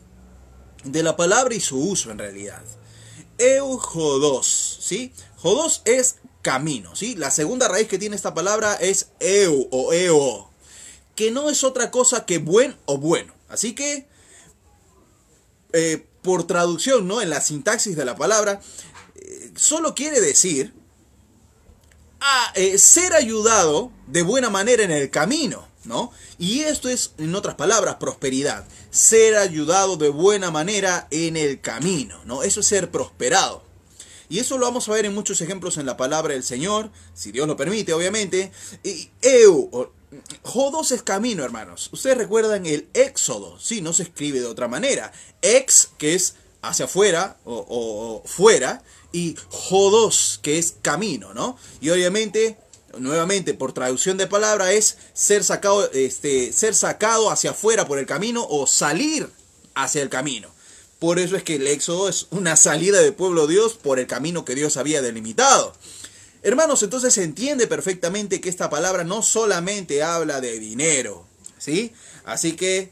de 0.83 1.03
la 1.03 1.15
palabra 1.15 1.53
y 1.55 1.59
su 1.59 1.79
uso 1.79 2.11
en 2.11 2.19
realidad. 2.19 2.63
Eujodos, 3.37 4.79
¿sí? 4.81 5.13
Jodos 5.37 5.81
es 5.85 6.17
camino, 6.41 6.95
¿sí? 6.95 7.15
La 7.15 7.29
segunda 7.29 7.67
raíz 7.67 7.87
que 7.87 7.99
tiene 7.99 8.15
esta 8.15 8.33
palabra 8.33 8.75
es 8.75 9.11
eu 9.19 9.67
o 9.71 9.93
eo, 9.93 10.46
que 11.17 11.31
no 11.31 11.49
es 11.49 11.63
otra 11.63 11.89
cosa 11.89 12.25
que 12.25 12.37
buen 12.37 12.77
o 12.85 12.99
bueno. 12.99 13.33
Así 13.49 13.73
que, 13.73 14.07
eh, 15.73 16.05
por 16.21 16.45
traducción, 16.45 17.07
¿no? 17.07 17.21
En 17.21 17.31
la 17.31 17.41
sintaxis 17.41 17.97
de 17.97 18.05
la 18.05 18.15
palabra, 18.15 18.61
eh, 19.15 19.51
solo 19.55 19.95
quiere 19.95 20.21
decir 20.21 20.75
a, 22.19 22.51
eh, 22.53 22.77
ser 22.77 23.13
ayudado 23.15 23.91
de 24.05 24.21
buena 24.21 24.51
manera 24.51 24.83
en 24.83 24.91
el 24.91 25.09
camino, 25.09 25.67
¿no? 25.85 26.11
Y 26.37 26.59
esto 26.59 26.87
es, 26.87 27.13
en 27.17 27.33
otras 27.33 27.55
palabras, 27.55 27.95
prosperidad. 27.95 28.67
Ser 28.91 29.37
ayudado 29.37 29.97
de 29.97 30.09
buena 30.09 30.51
manera 30.51 31.07
en 31.09 31.35
el 31.35 31.61
camino, 31.61 32.23
¿no? 32.25 32.43
Eso 32.43 32.59
es 32.59 32.67
ser 32.67 32.91
prosperado. 32.91 33.63
Y 34.29 34.37
eso 34.37 34.59
lo 34.59 34.67
vamos 34.67 34.87
a 34.87 34.91
ver 34.91 35.05
en 35.05 35.15
muchos 35.15 35.41
ejemplos 35.41 35.77
en 35.77 35.87
la 35.87 35.97
palabra 35.97 36.33
del 36.35 36.43
Señor, 36.43 36.91
si 37.15 37.31
Dios 37.31 37.47
lo 37.47 37.57
permite, 37.57 37.93
obviamente. 37.93 38.51
Y 38.83 39.09
eu, 39.21 39.91
Jodos 40.43 40.91
es 40.91 41.03
camino, 41.03 41.43
hermanos. 41.43 41.89
Ustedes 41.91 42.17
recuerdan 42.17 42.65
el 42.65 42.87
éxodo, 42.93 43.59
sí, 43.59 43.81
no 43.81 43.93
se 43.93 44.03
escribe 44.03 44.39
de 44.39 44.45
otra 44.45 44.67
manera. 44.67 45.11
Ex, 45.41 45.89
que 45.97 46.15
es 46.15 46.35
hacia 46.61 46.85
afuera 46.85 47.37
o, 47.45 47.65
o 47.67 48.27
fuera, 48.27 48.83
y 49.11 49.35
jodos, 49.49 50.39
que 50.41 50.57
es 50.57 50.75
camino, 50.81 51.33
¿no? 51.33 51.57
Y 51.81 51.89
obviamente 51.89 52.57
nuevamente 52.99 53.53
por 53.53 53.73
traducción 53.73 54.17
de 54.17 54.27
palabra 54.27 54.71
es 54.71 54.97
ser 55.13 55.43
sacado, 55.43 55.91
este, 55.91 56.53
ser 56.53 56.75
sacado 56.75 57.29
hacia 57.29 57.51
afuera 57.51 57.87
por 57.87 57.99
el 57.99 58.05
camino 58.05 58.45
o 58.49 58.67
salir 58.67 59.29
hacia 59.75 60.01
el 60.01 60.09
camino. 60.09 60.49
Por 60.99 61.19
eso 61.19 61.35
es 61.35 61.43
que 61.43 61.55
el 61.55 61.67
éxodo 61.67 62.09
es 62.09 62.27
una 62.31 62.55
salida 62.55 62.99
del 63.01 63.13
pueblo 63.13 63.45
de 63.45 63.53
Dios 63.53 63.73
por 63.75 63.99
el 63.99 64.07
camino 64.07 64.45
que 64.45 64.55
Dios 64.55 64.77
había 64.77 65.01
delimitado. 65.01 65.73
Hermanos, 66.43 66.83
entonces 66.83 67.13
se 67.13 67.23
entiende 67.23 67.67
perfectamente 67.67 68.39
que 68.39 68.49
esta 68.49 68.69
palabra 68.69 69.03
no 69.03 69.21
solamente 69.21 70.03
habla 70.03 70.39
de 70.39 70.59
dinero, 70.59 71.25
¿sí? 71.57 71.93
Así 72.25 72.55
que 72.55 72.91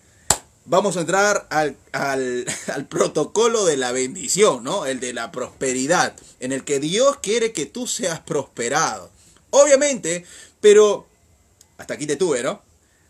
vamos 0.66 0.98
a 0.98 1.02
entrar 1.02 1.48
al, 1.50 1.78
al, 1.92 2.46
al, 2.74 2.88
protocolo 2.88 3.66
de 3.66 3.78
la 3.78 3.92
bendición, 3.92 4.64
¿no? 4.64 4.86
El 4.86 5.00
de 5.00 5.14
la 5.14 5.32
prosperidad, 5.32 6.16
en 6.40 6.52
el 6.52 6.64
que 6.64 6.80
Dios 6.80 7.18
quiere 7.22 7.54
que 7.54 7.66
tú 7.66 7.88
seas 7.88 8.20
prosperado. 8.20 9.12
Obviamente, 9.52 10.25
pero 10.60 11.08
hasta 11.78 11.94
aquí 11.94 12.08
te 12.08 12.16
tuve, 12.16 12.44
¿no? 12.44 12.62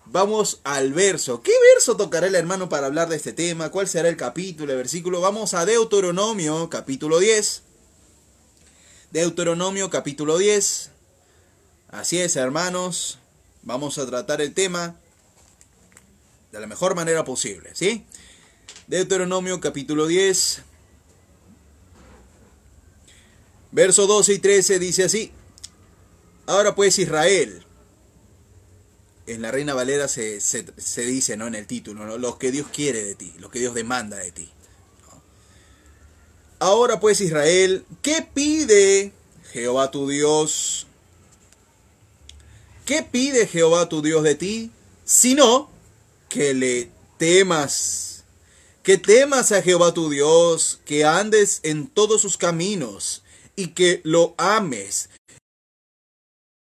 Vamos 0.08 0.60
al 0.64 0.94
verso. 0.94 1.42
¿Qué 1.42 1.52
verso 1.74 1.98
tocará 1.98 2.28
el 2.28 2.36
hermano 2.36 2.70
para 2.70 2.86
hablar 2.86 3.10
de 3.10 3.16
este 3.16 3.34
tema? 3.34 3.72
¿Cuál 3.72 3.88
será 3.88 4.08
el 4.08 4.18
capítulo, 4.18 4.72
el 4.72 4.78
versículo? 4.78 5.20
Vamos 5.20 5.56
a 5.56 5.66
Deuteronomio, 5.66 6.70
capítulo 6.70 7.18
10. 7.18 7.65
Deuteronomio, 9.12 9.90
capítulo 9.90 10.38
10. 10.38 10.90
Así 11.90 12.20
es, 12.20 12.36
hermanos. 12.36 13.20
Vamos 13.64 13.98
a 13.98 14.06
tratar 14.06 14.42
el 14.42 14.54
tema 14.54 14.96
de 16.52 16.60
la 16.60 16.68
mejor 16.68 16.96
manera 16.96 17.24
posible, 17.24 17.72
¿sí? 17.74 18.06
Deuteronomio, 18.88 19.60
capítulo 19.60 20.08
10. 20.08 20.62
Verso 23.72 24.08
12 24.08 24.34
y 24.34 24.40
13 24.40 24.80
dice 24.80 25.04
así. 25.04 25.32
Ahora 26.48 26.76
pues 26.76 27.00
Israel, 27.00 27.64
en 29.28 29.42
la 29.42 29.52
Reina 29.52 29.74
Valera 29.74 30.08
se, 30.08 30.40
dice 30.98 31.38
¿no? 31.38 31.48
en 31.48 31.56
el 31.56 31.66
título, 31.66 32.06
¿no? 32.06 32.18
lo 32.18 32.38
que 32.38 32.52
Dios 32.52 32.68
quiere 32.72 33.04
de 33.04 33.16
ti, 33.16 33.34
lo 33.40 33.50
que 33.50 33.60
Dios 33.60 33.74
demanda 33.74 34.18
de 34.18 34.32
ti. 34.32 34.52
Ahora 36.60 37.00
pues 37.00 37.20
Israel, 37.20 37.86
¿qué 38.02 38.22
pide 38.34 39.12
Jehová 39.52 39.92
tu 39.92 40.08
Dios? 40.08 40.88
¿Qué 42.86 43.04
pide 43.04 43.48
Jehová 43.48 43.90
tu 43.90 44.02
Dios 44.02 44.24
de 44.24 44.36
ti? 44.36 44.72
Sino 45.04 45.70
que 46.30 46.54
le 46.54 46.92
temas, 47.18 48.24
que 48.84 48.98
temas 48.98 49.52
a 49.52 49.62
Jehová 49.62 49.94
tu 49.94 50.10
Dios, 50.10 50.80
que 50.86 51.04
andes 51.04 51.60
en 51.64 51.88
todos 51.88 52.22
sus 52.22 52.38
caminos 52.38 53.24
y 53.56 53.70
que 53.70 54.02
lo 54.04 54.34
ames 54.38 55.10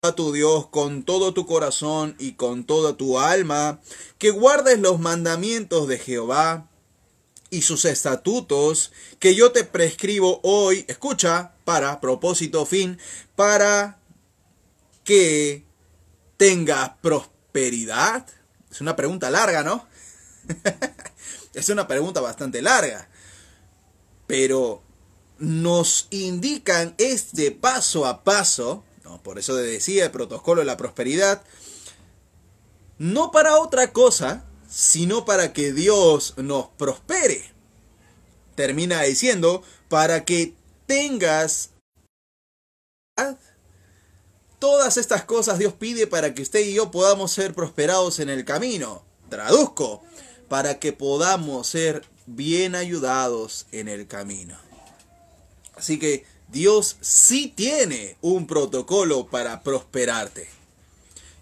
a 0.02 0.16
tu 0.16 0.32
Dios 0.32 0.68
con 0.68 1.04
todo 1.04 1.34
tu 1.34 1.46
corazón 1.46 2.16
y 2.20 2.34
con 2.34 2.66
toda 2.66 2.96
tu 2.96 3.20
alma, 3.20 3.82
que 4.18 4.32
guardes 4.32 4.80
los 4.80 5.00
mandamientos 5.00 5.88
de 5.88 5.98
Jehová 5.98 6.70
y 7.54 7.62
sus 7.62 7.86
estatutos 7.86 8.92
que 9.20 9.36
yo 9.36 9.52
te 9.52 9.64
prescribo 9.64 10.40
hoy, 10.44 10.86
escucha, 10.88 11.54
para 11.64 12.02
propósito 12.02 12.66
fin, 12.66 13.00
para 13.36 14.00
que 15.04 15.66
tengas 16.38 16.92
prosperidad. 17.02 18.28
Es 18.70 18.82
una 18.82 18.96
pregunta 18.96 19.30
larga, 19.30 19.64
¿no? 19.64 19.88
es 21.54 21.70
una 21.70 21.88
pregunta 21.88 22.22
bastante 22.22 22.62
larga. 22.62 23.08
Pero 24.28 24.82
nos 25.38 26.08
indican 26.10 26.96
este 26.98 27.52
paso 27.52 28.06
a 28.06 28.24
paso 28.24 28.84
por 29.24 29.40
eso 29.40 29.56
decía 29.56 30.06
el 30.06 30.12
protocolo 30.12 30.62
de 30.62 30.66
la 30.66 30.78
prosperidad, 30.78 31.44
no 32.98 33.32
para 33.32 33.58
otra 33.58 33.92
cosa, 33.92 34.46
sino 34.74 35.24
para 35.24 35.54
que 35.54 35.72
Dios 35.72 36.34
nos 36.38 36.66
prospere. 36.66 37.46
Termina 38.56 39.04
diciendo, 39.04 39.62
para 39.88 40.26
que 40.26 40.56
tengas... 40.88 41.70
Todas 44.58 44.98
estas 44.98 45.26
cosas 45.26 45.60
Dios 45.60 45.74
pide 45.74 46.08
para 46.08 46.34
que 46.34 46.42
usted 46.42 46.62
y 46.62 46.74
yo 46.74 46.90
podamos 46.90 47.32
ser 47.32 47.54
prosperados 47.54 48.20
en 48.20 48.30
el 48.30 48.46
camino. 48.46 49.04
Traduzco, 49.30 50.02
para 50.50 50.80
que 50.80 50.92
podamos 50.92 51.68
ser 51.68 52.04
bien 52.26 52.74
ayudados 52.74 53.68
en 53.72 53.88
el 53.88 54.08
camino. 54.08 54.58
Así 55.76 56.00
que 56.00 56.26
Dios 56.48 56.98
sí 57.02 57.54
tiene 57.56 58.18
un 58.22 58.48
protocolo 58.48 59.28
para 59.28 59.62
prosperarte. 59.62 60.50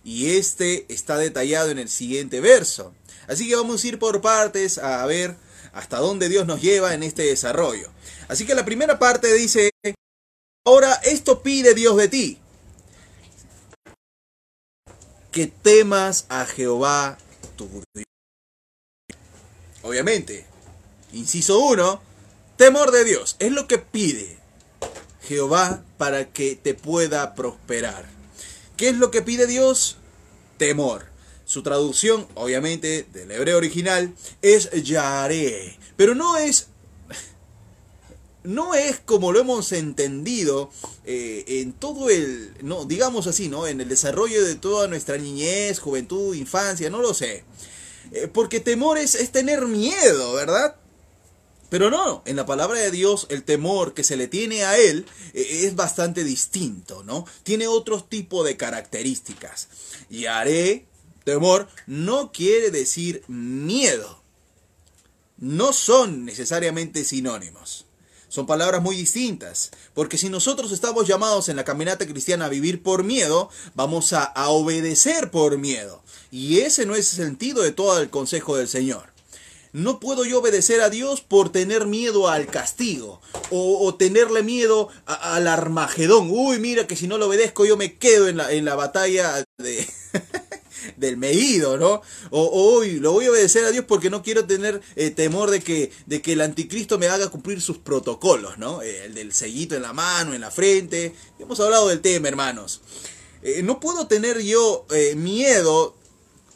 Y 0.03 0.35
este 0.37 0.91
está 0.91 1.17
detallado 1.17 1.69
en 1.69 1.77
el 1.77 1.87
siguiente 1.87 2.41
verso. 2.41 2.93
Así 3.27 3.47
que 3.47 3.55
vamos 3.55 3.83
a 3.83 3.87
ir 3.87 3.99
por 3.99 4.21
partes 4.21 4.77
a 4.77 5.05
ver 5.05 5.35
hasta 5.73 5.97
dónde 5.97 6.29
Dios 6.29 6.45
nos 6.45 6.61
lleva 6.61 6.93
en 6.93 7.03
este 7.03 7.23
desarrollo. 7.23 7.89
Así 8.27 8.45
que 8.45 8.55
la 8.55 8.65
primera 8.65 8.99
parte 8.99 9.33
dice, 9.33 9.71
ahora 10.65 10.93
esto 11.03 11.41
pide 11.41 11.73
Dios 11.73 11.95
de 11.97 12.07
ti. 12.07 12.39
Que 15.31 15.47
temas 15.47 16.25
a 16.29 16.45
Jehová 16.45 17.17
tu 17.55 17.67
Dios. 17.93 18.05
Obviamente, 19.83 20.45
inciso 21.13 21.59
1, 21.59 22.01
temor 22.57 22.91
de 22.91 23.03
Dios. 23.05 23.37
Es 23.39 23.51
lo 23.51 23.67
que 23.67 23.77
pide. 23.77 24.37
Jehová 25.23 25.83
para 25.97 26.31
que 26.31 26.55
te 26.55 26.73
pueda 26.73 27.35
prosperar. 27.35 28.05
¿Qué 28.75 28.89
es 28.89 28.97
lo 28.97 29.11
que 29.11 29.21
pide 29.21 29.47
Dios? 29.47 29.97
Temor. 30.57 31.10
Su 31.51 31.63
traducción, 31.63 32.29
obviamente, 32.35 33.05
del 33.11 33.29
hebreo 33.29 33.57
original 33.57 34.13
es 34.41 34.71
Yare. 34.71 35.77
Pero 35.97 36.15
no 36.15 36.37
es. 36.37 36.67
No 38.43 38.73
es 38.73 39.01
como 39.01 39.33
lo 39.33 39.41
hemos 39.41 39.73
entendido 39.73 40.71
eh, 41.03 41.43
en 41.45 41.73
todo 41.73 42.09
el. 42.09 42.53
No, 42.61 42.85
digamos 42.85 43.27
así, 43.27 43.49
¿no? 43.49 43.67
En 43.67 43.81
el 43.81 43.89
desarrollo 43.89 44.45
de 44.45 44.55
toda 44.55 44.87
nuestra 44.87 45.17
niñez, 45.17 45.79
juventud, 45.79 46.33
infancia, 46.35 46.89
no 46.89 47.01
lo 47.01 47.13
sé. 47.13 47.43
Eh, 48.13 48.29
porque 48.31 48.61
temor 48.61 48.97
es, 48.97 49.15
es 49.15 49.33
tener 49.33 49.65
miedo, 49.65 50.31
¿verdad? 50.31 50.77
Pero 51.69 51.89
no, 51.89 52.23
en 52.25 52.37
la 52.37 52.45
palabra 52.45 52.79
de 52.79 52.91
Dios 52.91 53.27
el 53.29 53.43
temor 53.43 53.93
que 53.93 54.05
se 54.05 54.15
le 54.15 54.29
tiene 54.29 54.63
a 54.63 54.77
él 54.77 55.05
eh, 55.33 55.65
es 55.65 55.75
bastante 55.75 56.23
distinto, 56.23 57.03
¿no? 57.03 57.25
Tiene 57.43 57.67
otro 57.67 58.01
tipo 58.03 58.45
de 58.45 58.55
características. 58.55 59.67
Y 60.09 60.27
temor, 61.23 61.67
no 61.87 62.31
quiere 62.31 62.71
decir 62.71 63.23
miedo. 63.27 64.21
No 65.37 65.73
son 65.73 66.25
necesariamente 66.25 67.03
sinónimos. 67.03 67.85
Son 68.27 68.45
palabras 68.45 68.81
muy 68.81 68.95
distintas, 68.95 69.71
porque 69.93 70.17
si 70.17 70.29
nosotros 70.29 70.71
estamos 70.71 71.05
llamados 71.05 71.49
en 71.49 71.57
la 71.57 71.65
caminata 71.65 72.07
cristiana 72.07 72.45
a 72.45 72.49
vivir 72.49 72.81
por 72.81 73.03
miedo, 73.03 73.49
vamos 73.75 74.13
a, 74.13 74.23
a 74.23 74.49
obedecer 74.49 75.31
por 75.31 75.57
miedo. 75.57 76.01
Y 76.31 76.59
ese 76.59 76.85
no 76.85 76.95
es 76.95 77.11
el 77.11 77.25
sentido 77.25 77.61
de 77.61 77.73
todo 77.73 77.99
el 77.99 78.09
consejo 78.09 78.55
del 78.55 78.69
Señor. 78.69 79.11
No 79.73 79.99
puedo 79.99 80.25
yo 80.25 80.39
obedecer 80.39 80.81
a 80.81 80.89
Dios 80.89 81.21
por 81.21 81.49
tener 81.49 81.85
miedo 81.85 82.27
al 82.27 82.47
castigo 82.47 83.21
o, 83.49 83.95
tenerle 83.95 84.43
miedo 84.43 84.89
al 85.05 85.47
Armagedón. 85.47 86.29
Uy, 86.29 86.59
mira 86.59 86.87
que 86.87 86.97
si 86.97 87.07
no 87.07 87.17
lo 87.17 87.27
obedezco 87.27 87.65
yo 87.65 87.77
me 87.77 87.97
quedo 87.97 88.27
en 88.27 88.37
la, 88.37 88.51
en 88.51 88.65
la 88.65 88.75
batalla 88.75 89.43
de, 89.57 89.87
del 90.97 91.17
medido, 91.17 91.77
¿no? 91.77 92.01
O 92.29 92.47
hoy 92.47 92.99
lo 92.99 93.11
voy 93.11 93.25
a 93.25 93.31
obedecer 93.31 93.65
a 93.65 93.71
Dios 93.71 93.85
porque 93.87 94.09
no 94.09 94.23
quiero 94.23 94.45
tener 94.45 94.81
eh, 94.95 95.11
temor 95.11 95.51
de 95.51 95.61
que, 95.61 95.91
de 96.05 96.21
que 96.21 96.33
el 96.33 96.41
anticristo 96.41 96.97
me 96.97 97.07
haga 97.07 97.29
cumplir 97.29 97.61
sus 97.61 97.77
protocolos, 97.77 98.57
¿no? 98.57 98.81
Eh, 98.81 99.05
el 99.05 99.13
del 99.13 99.33
sellito 99.33 99.75
en 99.75 99.81
la 99.81 99.93
mano, 99.93 100.33
en 100.33 100.41
la 100.41 100.51
frente. 100.51 101.13
Hemos 101.39 101.59
hablado 101.59 101.87
del 101.87 102.01
tema, 102.01 102.27
hermanos. 102.27 102.81
Eh, 103.43 103.61
no 103.63 103.79
puedo 103.79 104.07
tener 104.07 104.39
yo 104.41 104.85
miedo 105.15 105.95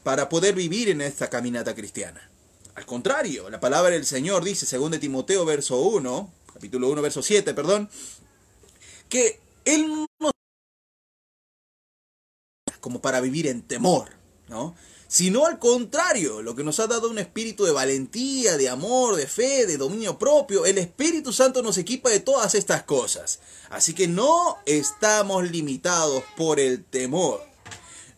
para 0.03 0.29
poder 0.29 0.53
vivir 0.53 0.89
en 0.89 1.01
esta 1.01 1.29
caminata 1.29 1.73
cristiana. 1.73 2.29
Al 2.75 2.85
contrario, 2.85 3.49
la 3.49 3.59
palabra 3.59 3.91
del 3.91 4.05
Señor 4.05 4.43
dice, 4.43 4.65
según 4.65 4.91
de 4.91 4.99
Timoteo, 4.99 5.45
verso 5.45 5.79
1, 5.79 6.31
capítulo 6.53 6.89
1, 6.89 7.01
verso 7.01 7.23
7, 7.23 7.53
perdón, 7.53 7.89
que 9.09 9.39
Él 9.63 9.87
no 10.19 10.34
como 12.85 13.01
para 13.01 13.19
vivir 13.19 13.47
en 13.47 13.63
temor. 13.63 14.09
¿no? 14.47 14.75
Sino 15.07 15.47
al 15.47 15.57
contrario, 15.57 16.43
lo 16.43 16.55
que 16.55 16.63
nos 16.63 16.79
ha 16.79 16.85
dado 16.85 17.09
un 17.09 17.17
espíritu 17.17 17.65
de 17.65 17.71
valentía, 17.71 18.57
de 18.57 18.69
amor, 18.69 19.15
de 19.15 19.25
fe, 19.25 19.65
de 19.65 19.77
dominio 19.77 20.19
propio. 20.19 20.67
El 20.67 20.77
Espíritu 20.77 21.33
Santo 21.33 21.63
nos 21.63 21.79
equipa 21.79 22.11
de 22.11 22.19
todas 22.19 22.53
estas 22.53 22.83
cosas. 22.83 23.39
Así 23.71 23.95
que 23.95 24.07
no 24.07 24.59
estamos 24.67 25.49
limitados 25.49 26.23
por 26.37 26.59
el 26.59 26.85
temor. 26.85 27.41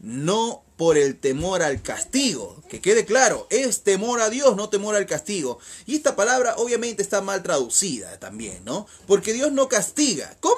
No 0.01 0.65
por 0.75 0.97
el 0.97 1.17
temor 1.17 1.63
al 1.63 1.81
castigo. 1.81 2.61
Que 2.67 2.81
quede 2.81 3.05
claro, 3.05 3.47
es 3.49 3.83
temor 3.83 4.19
a 4.19 4.29
Dios, 4.29 4.57
no 4.57 4.67
temor 4.67 4.97
al 4.97 5.05
castigo. 5.05 5.59
Y 5.85 5.95
esta 5.95 6.17
palabra 6.17 6.55
obviamente 6.57 7.03
está 7.03 7.21
mal 7.21 7.41
traducida 7.41 8.19
también, 8.19 8.65
¿no? 8.65 8.85
Porque 9.05 9.31
Dios 9.31 9.53
no 9.53 9.69
castiga. 9.69 10.35
¿Cómo? 10.41 10.57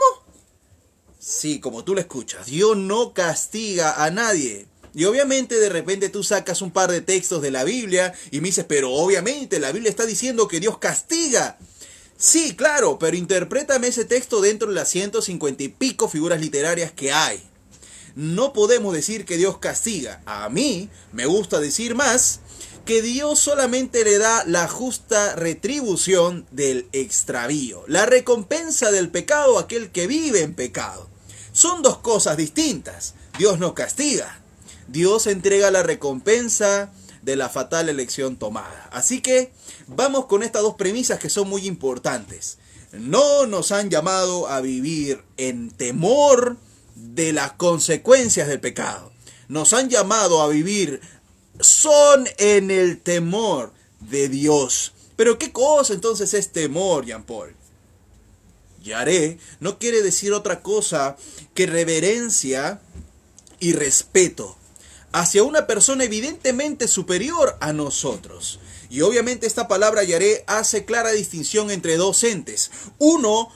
Sí, 1.20 1.60
como 1.60 1.84
tú 1.84 1.94
lo 1.94 2.00
escuchas, 2.00 2.48
Dios 2.48 2.78
no 2.78 3.14
castiga 3.14 4.04
a 4.04 4.10
nadie. 4.10 4.68
Y 4.96 5.06
obviamente 5.06 5.60
de 5.60 5.70
repente 5.70 6.10
tú 6.10 6.24
sacas 6.24 6.62
un 6.62 6.72
par 6.72 6.90
de 6.90 7.02
textos 7.02 7.42
de 7.42 7.52
la 7.52 7.64
Biblia 7.64 8.14
y 8.32 8.42
me 8.42 8.48
dices, 8.48 8.66
pero 8.68 8.92
obviamente 8.92 9.60
la 9.60 9.72
Biblia 9.72 9.90
está 9.90 10.06
diciendo 10.06 10.48
que 10.48 10.60
Dios 10.60 10.80
castiga. 10.80 11.58
Sí, 12.18 12.56
claro, 12.56 12.98
pero 12.98 13.16
interprétame 13.16 13.88
ese 13.88 14.06
texto 14.06 14.42
dentro 14.42 14.70
de 14.70 14.76
las 14.76 14.90
150 14.90 15.62
y 15.62 15.68
pico 15.68 16.10
figuras 16.10 16.42
literarias 16.42 16.92
que 16.92 17.12
hay 17.12 17.44
no 18.16 18.54
podemos 18.54 18.94
decir 18.94 19.26
que 19.26 19.38
Dios 19.38 19.60
castiga. 19.60 20.22
A 20.26 20.50
mí 20.50 20.90
me 21.14 21.26
gusta 21.26 21.60
decir 21.60 21.96
más 21.96 22.42
que 22.86 23.02
Dios 23.02 23.40
solamente 23.40 24.04
le 24.04 24.18
da 24.18 24.44
la 24.46 24.68
justa 24.68 25.36
retribución 25.36 26.46
del 26.52 26.88
extravío, 26.92 27.84
la 27.88 28.06
recompensa 28.06 28.92
del 28.92 29.10
pecado 29.10 29.58
a 29.58 29.62
aquel 29.62 29.92
que 29.92 30.08
vive 30.08 30.42
en 30.42 30.56
pecado. 30.56 31.09
Son 31.52 31.82
dos 31.82 32.00
cosas 32.00 32.38
distintas. 32.38 33.16
Dios 33.38 33.60
no 33.60 33.74
castiga. 33.74 34.42
Dios 34.88 35.28
entrega 35.28 35.72
la 35.72 35.84
recompensa 35.84 36.92
de 37.22 37.36
la 37.36 37.50
fatal 37.50 37.90
elección 37.90 38.38
tomada. 38.38 38.90
Así 38.92 39.22
que 39.22 39.52
vamos 39.88 40.26
con 40.26 40.44
estas 40.44 40.62
dos 40.62 40.76
premisas 40.76 41.20
que 41.20 41.30
son 41.30 41.50
muy 41.50 41.68
importantes. 41.68 42.58
No 42.92 43.46
nos 43.46 43.72
han 43.72 43.90
llamado 43.90 44.48
a 44.48 44.62
vivir 44.62 45.24
en 45.38 45.70
temor 45.70 46.58
de 46.96 47.34
las 47.34 47.54
consecuencias 47.54 48.48
del 48.48 48.60
pecado. 48.60 49.12
Nos 49.48 49.74
han 49.74 49.90
llamado 49.90 50.42
a 50.42 50.48
vivir 50.48 51.02
son 51.60 52.28
en 52.38 52.72
el 52.72 53.00
temor 53.00 53.74
de 54.00 54.30
Dios. 54.30 54.94
Pero 55.16 55.38
¿qué 55.38 55.52
cosa 55.52 55.94
entonces 55.94 56.34
es 56.34 56.52
temor, 56.52 57.06
Jean 57.06 57.24
Paul? 57.24 57.56
Yaré 58.84 59.38
no 59.60 59.80
quiere 59.80 60.02
decir 60.02 60.34
otra 60.34 60.62
cosa 60.62 61.18
que 61.54 61.66
reverencia 61.66 62.82
y 63.60 63.74
respeto 63.74 64.58
hacia 65.12 65.44
una 65.44 65.68
persona 65.68 66.04
evidentemente 66.04 66.88
superior 66.88 67.58
a 67.62 67.74
nosotros. 67.74 68.60
Y 68.90 69.02
obviamente 69.02 69.48
esta 69.48 69.68
palabra 69.68 70.04
yaré 70.04 70.44
hace 70.48 70.86
clara 70.86 71.12
distinción 71.12 71.72
entre 71.72 71.98
dos 71.98 72.24
entes. 72.24 72.72
Uno 72.98 73.52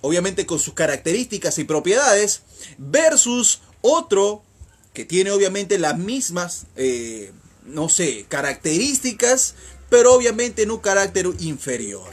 obviamente 0.00 0.46
con 0.46 0.58
sus 0.58 0.74
características 0.74 1.58
y 1.58 1.64
propiedades, 1.64 2.42
versus 2.78 3.60
otro 3.80 4.42
que 4.92 5.04
tiene 5.04 5.30
obviamente 5.30 5.78
las 5.78 5.98
mismas, 5.98 6.66
eh, 6.76 7.32
no 7.64 7.88
sé, 7.88 8.26
características, 8.28 9.54
pero 9.90 10.14
obviamente 10.14 10.62
en 10.62 10.70
un 10.70 10.78
carácter 10.78 11.28
inferior. 11.40 12.08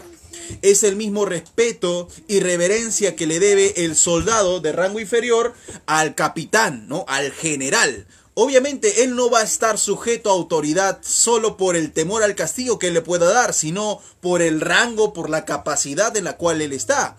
Es 0.61 0.83
el 0.83 0.95
mismo 0.95 1.25
respeto 1.25 2.07
y 2.27 2.39
reverencia 2.39 3.15
que 3.15 3.27
le 3.27 3.39
debe 3.39 3.85
el 3.85 3.95
soldado 3.95 4.59
de 4.59 4.71
rango 4.71 4.99
inferior 4.99 5.53
al 5.85 6.15
capitán, 6.15 6.87
¿no? 6.87 7.05
Al 7.07 7.31
general. 7.31 8.07
Obviamente 8.37 9.03
él 9.03 9.15
no 9.15 9.29
va 9.29 9.39
a 9.39 9.43
estar 9.43 9.77
sujeto 9.77 10.29
a 10.29 10.33
autoridad 10.33 10.99
solo 11.01 11.55
por 11.55 11.77
el 11.77 11.93
temor 11.93 12.21
al 12.21 12.35
castigo 12.35 12.77
que 12.79 12.91
le 12.91 13.01
pueda 13.01 13.31
dar, 13.31 13.53
sino 13.53 14.01
por 14.19 14.41
el 14.41 14.59
rango, 14.59 15.13
por 15.13 15.29
la 15.29 15.45
capacidad 15.45 16.15
en 16.17 16.25
la 16.25 16.35
cual 16.35 16.61
él 16.61 16.73
está. 16.73 17.15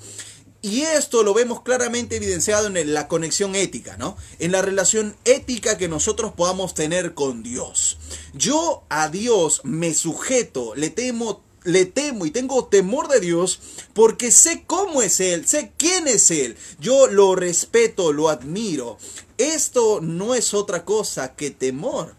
Y 0.61 0.83
esto 0.83 1.23
lo 1.23 1.33
vemos 1.33 1.63
claramente 1.63 2.17
evidenciado 2.17 2.67
en 2.67 2.93
la 2.93 3.09
conexión 3.09 3.55
ética, 3.55 3.97
¿no? 3.97 4.17
En 4.41 4.53
la 4.53 4.63
relación 4.63 5.17
ética 5.25 5.79
que 5.79 5.89
nosotros 5.89 6.33
podamos 6.33 6.75
tener 6.75 7.15
con 7.15 7.43
Dios. 7.43 7.99
Yo 8.35 8.85
a 8.89 9.09
Dios 9.09 9.61
me 9.65 9.95
sujeto, 9.95 10.75
le 10.75 10.91
temo, 10.91 11.46
le 11.67 11.85
temo 11.85 12.25
y 12.25 12.31
tengo 12.31 12.67
temor 12.67 13.09
de 13.09 13.21
Dios 13.21 13.61
porque 13.93 14.31
sé 14.31 14.65
cómo 14.67 15.03
es 15.03 15.21
Él, 15.21 15.47
sé 15.47 15.73
quién 15.77 16.09
es 16.09 16.31
Él. 16.31 16.57
Yo 16.81 17.09
lo 17.09 17.35
respeto, 17.35 18.13
lo 18.13 18.29
admiro. 18.29 18.99
Esto 19.37 20.01
no 20.01 20.35
es 20.35 20.55
otra 20.55 20.85
cosa 20.85 21.35
que 21.35 21.51
temor, 21.51 22.15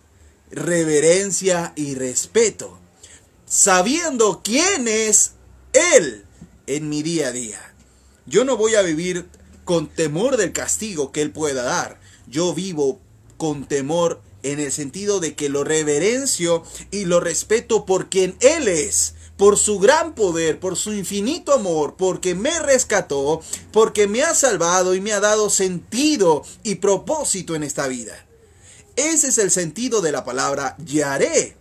reverencia 0.51 1.73
y 1.75 1.95
respeto. 1.95 2.77
Sabiendo 3.45 4.41
quién 4.43 4.87
es 4.87 5.31
Él 5.73 6.25
en 6.67 6.89
mi 6.89 7.01
día 7.01 7.29
a 7.29 7.31
día. 7.31 7.73
Yo 8.25 8.43
no 8.43 8.57
voy 8.57 8.75
a 8.75 8.81
vivir 8.81 9.25
con 9.63 9.87
temor 9.87 10.37
del 10.37 10.51
castigo 10.51 11.11
que 11.11 11.21
Él 11.21 11.31
pueda 11.31 11.63
dar. 11.63 11.99
Yo 12.27 12.53
vivo 12.53 12.99
con 13.37 13.65
temor 13.65 14.21
en 14.43 14.59
el 14.59 14.71
sentido 14.71 15.19
de 15.19 15.35
que 15.35 15.49
lo 15.49 15.63
reverencio 15.63 16.63
y 16.91 17.05
lo 17.05 17.19
respeto 17.19 17.85
por 17.85 18.09
quien 18.09 18.35
Él 18.39 18.67
es, 18.67 19.15
por 19.37 19.57
su 19.57 19.79
gran 19.79 20.15
poder, 20.15 20.59
por 20.59 20.75
su 20.75 20.93
infinito 20.93 21.53
amor, 21.53 21.95
porque 21.97 22.35
me 22.35 22.59
rescató, 22.59 23.41
porque 23.71 24.07
me 24.07 24.23
ha 24.23 24.33
salvado 24.33 24.95
y 24.95 25.01
me 25.01 25.13
ha 25.13 25.19
dado 25.19 25.49
sentido 25.49 26.43
y 26.63 26.75
propósito 26.75 27.55
en 27.55 27.63
esta 27.63 27.87
vida. 27.87 28.25
Ese 28.95 29.27
es 29.27 29.37
el 29.37 29.51
sentido 29.51 30.01
de 30.01 30.11
la 30.11 30.25
palabra 30.25 30.75
yaré. 30.83 31.55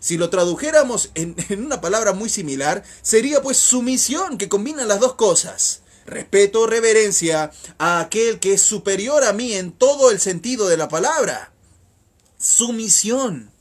Si 0.00 0.16
lo 0.16 0.30
tradujéramos 0.30 1.10
en, 1.14 1.36
una 1.64 1.80
palabra 1.80 2.12
muy 2.12 2.28
similar, 2.28 2.82
sería 3.02 3.42
pues 3.42 3.58
sumisión 3.58 4.38
que 4.38 4.48
combina 4.48 4.84
las 4.84 5.00
dos 5.00 5.14
cosas 5.14 5.82
respeto, 6.08 6.66
reverencia 6.66 7.52
a 7.78 8.00
aquel 8.00 8.40
que 8.40 8.54
es 8.54 8.62
superior 8.62 9.24
a 9.24 9.32
mí 9.32 9.52
en 9.52 9.72
todo 9.72 10.10
el 10.10 10.20
sentido 10.20 10.68
de 10.68 10.76
la 10.76 10.88
palabra. 10.88 11.52
Sumisión. 12.38 13.52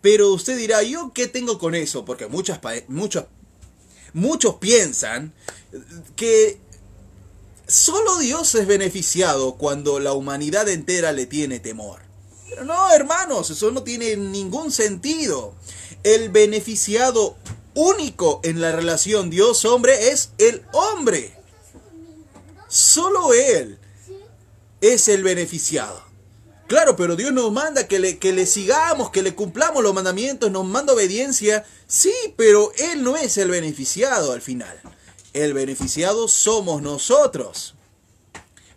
Pero 0.00 0.30
usted 0.30 0.56
dirá, 0.56 0.82
¿yo 0.82 1.12
qué 1.12 1.26
tengo 1.26 1.58
con 1.58 1.74
eso? 1.74 2.04
Porque 2.04 2.28
muchas, 2.28 2.60
muchos, 2.88 3.24
muchos 4.12 4.56
piensan 4.56 5.32
que 6.14 6.60
solo 7.66 8.18
Dios 8.18 8.54
es 8.54 8.66
beneficiado 8.66 9.56
cuando 9.56 9.98
la 10.00 10.12
humanidad 10.12 10.68
entera 10.68 11.12
le 11.12 11.26
tiene 11.26 11.58
temor. 11.58 12.02
Pero 12.48 12.64
no, 12.64 12.90
hermanos, 12.92 13.50
eso 13.50 13.70
no 13.70 13.82
tiene 13.82 14.16
ningún 14.16 14.70
sentido. 14.70 15.54
El 16.04 16.30
beneficiado 16.30 17.36
único 17.74 18.40
en 18.44 18.60
la 18.60 18.72
relación 18.72 19.30
Dios-hombre 19.30 20.10
es 20.10 20.30
el 20.38 20.62
hombre. 20.72 21.34
Solo 22.68 23.34
Él 23.34 23.78
es 24.80 25.08
el 25.08 25.22
beneficiado. 25.22 26.07
Claro, 26.68 26.96
pero 26.96 27.16
Dios 27.16 27.32
nos 27.32 27.50
manda 27.50 27.88
que 27.88 27.98
le, 27.98 28.18
que 28.18 28.30
le 28.34 28.44
sigamos, 28.44 29.10
que 29.10 29.22
le 29.22 29.34
cumplamos 29.34 29.82
los 29.82 29.94
mandamientos, 29.94 30.50
nos 30.50 30.66
manda 30.66 30.92
obediencia. 30.92 31.64
Sí, 31.86 32.12
pero 32.36 32.72
Él 32.76 33.02
no 33.02 33.16
es 33.16 33.38
el 33.38 33.50
beneficiado 33.50 34.32
al 34.32 34.42
final. 34.42 34.78
El 35.32 35.54
beneficiado 35.54 36.28
somos 36.28 36.82
nosotros. 36.82 37.74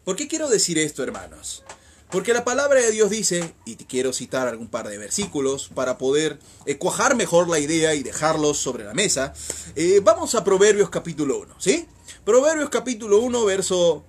¿Por 0.05 0.15
qué 0.15 0.29
quiero 0.29 0.47
decir 0.47 0.79
esto, 0.79 1.03
hermanos? 1.03 1.65
Porque 2.09 2.33
la 2.33 2.45
palabra 2.45 2.79
de 2.79 2.91
Dios 2.91 3.09
dice, 3.09 3.53
y 3.65 3.75
te 3.75 3.85
quiero 3.85 4.13
citar 4.13 4.47
algún 4.47 4.69
par 4.69 4.87
de 4.87 4.97
versículos 4.97 5.69
para 5.75 5.97
poder 5.97 6.39
eh, 6.65 6.77
cuajar 6.77 7.17
mejor 7.17 7.49
la 7.49 7.59
idea 7.59 7.93
y 7.93 8.03
dejarlos 8.03 8.57
sobre 8.57 8.85
la 8.85 8.93
mesa. 8.93 9.33
Eh, 9.75 9.99
vamos 10.01 10.33
a 10.35 10.45
Proverbios 10.45 10.89
capítulo 10.89 11.39
1, 11.39 11.55
¿sí? 11.59 11.87
Proverbios 12.23 12.69
capítulo 12.69 13.19
1, 13.19 13.43
verso, 13.43 14.05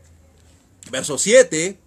verso 0.93 1.19
7. 1.19 1.79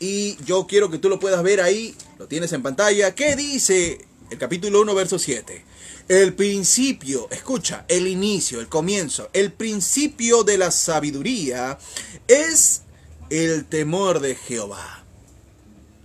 Y 0.00 0.36
yo 0.44 0.66
quiero 0.66 0.90
que 0.90 0.98
tú 0.98 1.08
lo 1.08 1.18
puedas 1.18 1.42
ver 1.42 1.60
ahí, 1.60 1.94
lo 2.18 2.26
tienes 2.26 2.52
en 2.52 2.62
pantalla. 2.62 3.14
¿Qué 3.14 3.36
dice 3.36 4.06
el 4.30 4.38
capítulo 4.38 4.80
1, 4.82 4.94
verso 4.94 5.18
7? 5.18 5.64
El 6.08 6.34
principio, 6.34 7.28
escucha, 7.30 7.84
el 7.88 8.06
inicio, 8.06 8.60
el 8.60 8.68
comienzo, 8.68 9.28
el 9.32 9.52
principio 9.52 10.44
de 10.44 10.56
la 10.56 10.70
sabiduría 10.70 11.78
es 12.26 12.82
el 13.28 13.66
temor 13.66 14.20
de 14.20 14.34
Jehová 14.34 14.98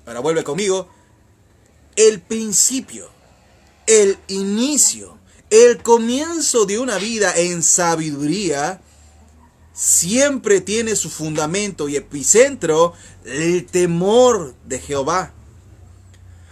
ahora 0.06 0.20
vuelve 0.20 0.44
conmigo, 0.44 0.88
el 1.96 2.22
principio, 2.22 3.10
el 3.88 4.18
inicio, 4.28 5.18
el 5.50 5.82
comienzo 5.82 6.66
de 6.66 6.80
una 6.80 6.98
vida 6.98 7.34
en 7.36 7.64
sabiduría, 7.64 8.82
siempre 9.74 10.62
tiene 10.62 10.96
su 10.96 11.10
fundamento 11.10 11.90
y 11.90 11.96
epicentro 11.96 12.94
el 13.26 13.66
temor 13.66 14.56
de 14.66 14.80
Jehová. 14.80 15.34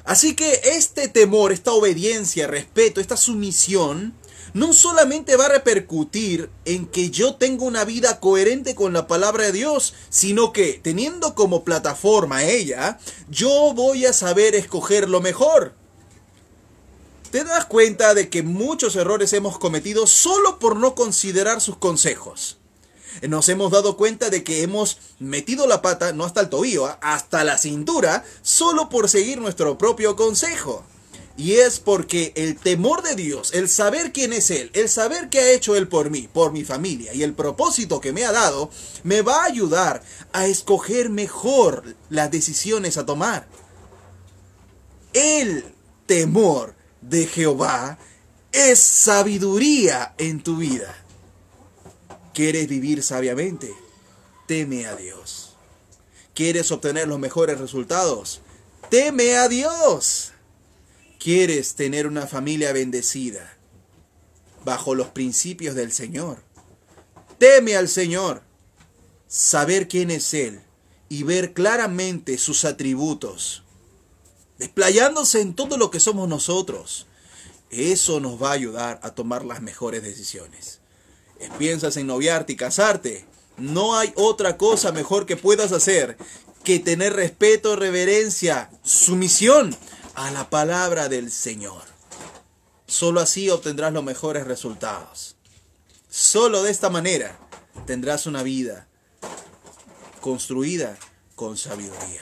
Así 0.03 0.35
que 0.35 0.61
este 0.63 1.07
temor, 1.07 1.51
esta 1.51 1.71
obediencia, 1.71 2.47
respeto, 2.47 2.99
esta 2.99 3.17
sumisión, 3.17 4.15
no 4.53 4.73
solamente 4.73 5.37
va 5.37 5.45
a 5.45 5.49
repercutir 5.49 6.49
en 6.65 6.87
que 6.87 7.09
yo 7.09 7.35
tenga 7.35 7.63
una 7.63 7.85
vida 7.85 8.19
coherente 8.19 8.75
con 8.75 8.93
la 8.93 9.07
palabra 9.07 9.45
de 9.45 9.51
Dios, 9.53 9.93
sino 10.09 10.51
que 10.51 10.79
teniendo 10.83 11.35
como 11.35 11.63
plataforma 11.63 12.43
ella, 12.43 12.99
yo 13.29 13.73
voy 13.73 14.05
a 14.05 14.13
saber 14.13 14.55
escoger 14.55 15.07
lo 15.07 15.21
mejor. 15.21 15.73
¿Te 17.29 17.45
das 17.45 17.65
cuenta 17.65 18.13
de 18.13 18.29
que 18.29 18.43
muchos 18.43 18.97
errores 18.97 19.31
hemos 19.31 19.57
cometido 19.57 20.05
solo 20.05 20.59
por 20.59 20.75
no 20.75 20.95
considerar 20.95 21.61
sus 21.61 21.77
consejos? 21.77 22.57
Nos 23.27 23.49
hemos 23.49 23.71
dado 23.71 23.97
cuenta 23.97 24.29
de 24.29 24.43
que 24.43 24.63
hemos 24.63 24.97
metido 25.19 25.67
la 25.67 25.81
pata, 25.81 26.13
no 26.13 26.25
hasta 26.25 26.41
el 26.41 26.49
tobillo, 26.49 26.87
¿ah? 26.87 26.99
hasta 27.01 27.43
la 27.43 27.57
cintura, 27.57 28.23
solo 28.41 28.89
por 28.89 29.09
seguir 29.09 29.39
nuestro 29.39 29.77
propio 29.77 30.15
consejo. 30.15 30.83
Y 31.37 31.53
es 31.53 31.79
porque 31.79 32.33
el 32.35 32.57
temor 32.57 33.03
de 33.03 33.15
Dios, 33.15 33.53
el 33.53 33.69
saber 33.69 34.11
quién 34.11 34.33
es 34.33 34.51
Él, 34.51 34.69
el 34.73 34.89
saber 34.89 35.29
qué 35.29 35.39
ha 35.39 35.51
hecho 35.51 35.75
Él 35.75 35.87
por 35.87 36.09
mí, 36.09 36.29
por 36.31 36.51
mi 36.51 36.63
familia 36.63 37.13
y 37.13 37.23
el 37.23 37.33
propósito 37.33 38.01
que 38.01 38.11
me 38.11 38.25
ha 38.25 38.31
dado, 38.31 38.69
me 39.03 39.21
va 39.21 39.41
a 39.41 39.45
ayudar 39.45 40.03
a 40.33 40.45
escoger 40.45 41.09
mejor 41.09 41.95
las 42.09 42.29
decisiones 42.29 42.97
a 42.97 43.05
tomar. 43.05 43.47
El 45.13 45.65
temor 46.05 46.75
de 47.01 47.25
Jehová 47.25 47.97
es 48.51 48.79
sabiduría 48.79 50.13
en 50.17 50.43
tu 50.43 50.57
vida. 50.57 51.00
¿Quieres 52.33 52.67
vivir 52.67 53.03
sabiamente? 53.03 53.73
Teme 54.47 54.85
a 54.85 54.95
Dios. 54.95 55.55
¿Quieres 56.33 56.71
obtener 56.71 57.07
los 57.07 57.19
mejores 57.19 57.59
resultados? 57.59 58.41
Teme 58.89 59.35
a 59.37 59.47
Dios. 59.47 60.31
¿Quieres 61.19 61.75
tener 61.75 62.07
una 62.07 62.27
familia 62.27 62.73
bendecida 62.73 63.57
bajo 64.63 64.95
los 64.95 65.09
principios 65.09 65.75
del 65.75 65.91
Señor? 65.91 66.43
Teme 67.37 67.75
al 67.75 67.87
Señor. 67.87 68.43
Saber 69.27 69.87
quién 69.87 70.11
es 70.11 70.33
Él 70.33 70.61
y 71.09 71.23
ver 71.23 71.53
claramente 71.53 72.37
sus 72.37 72.65
atributos 72.65 73.63
desplayándose 74.61 75.41
en 75.41 75.55
todo 75.55 75.75
lo 75.75 75.89
que 75.89 75.99
somos 75.99 76.29
nosotros. 76.29 77.07
Eso 77.71 78.19
nos 78.19 78.39
va 78.39 78.49
a 78.49 78.53
ayudar 78.53 78.99
a 79.01 79.15
tomar 79.15 79.43
las 79.43 79.59
mejores 79.59 80.03
decisiones. 80.03 80.80
Piensas 81.57 81.97
en 81.97 82.07
noviarte 82.07 82.53
y 82.53 82.55
casarte. 82.55 83.25
No 83.57 83.97
hay 83.97 84.13
otra 84.15 84.57
cosa 84.57 84.91
mejor 84.91 85.25
que 85.25 85.37
puedas 85.37 85.71
hacer 85.71 86.17
que 86.63 86.79
tener 86.79 87.13
respeto, 87.13 87.75
reverencia, 87.75 88.69
sumisión 88.83 89.75
a 90.15 90.31
la 90.31 90.49
palabra 90.49 91.09
del 91.09 91.31
Señor. 91.31 91.83
Solo 92.87 93.21
así 93.21 93.49
obtendrás 93.49 93.93
los 93.93 94.03
mejores 94.03 94.45
resultados. 94.45 95.35
Solo 96.09 96.61
de 96.63 96.71
esta 96.71 96.89
manera 96.89 97.39
tendrás 97.85 98.25
una 98.25 98.43
vida 98.43 98.87
construida 100.19 100.97
con 101.35 101.57
sabiduría. 101.57 102.21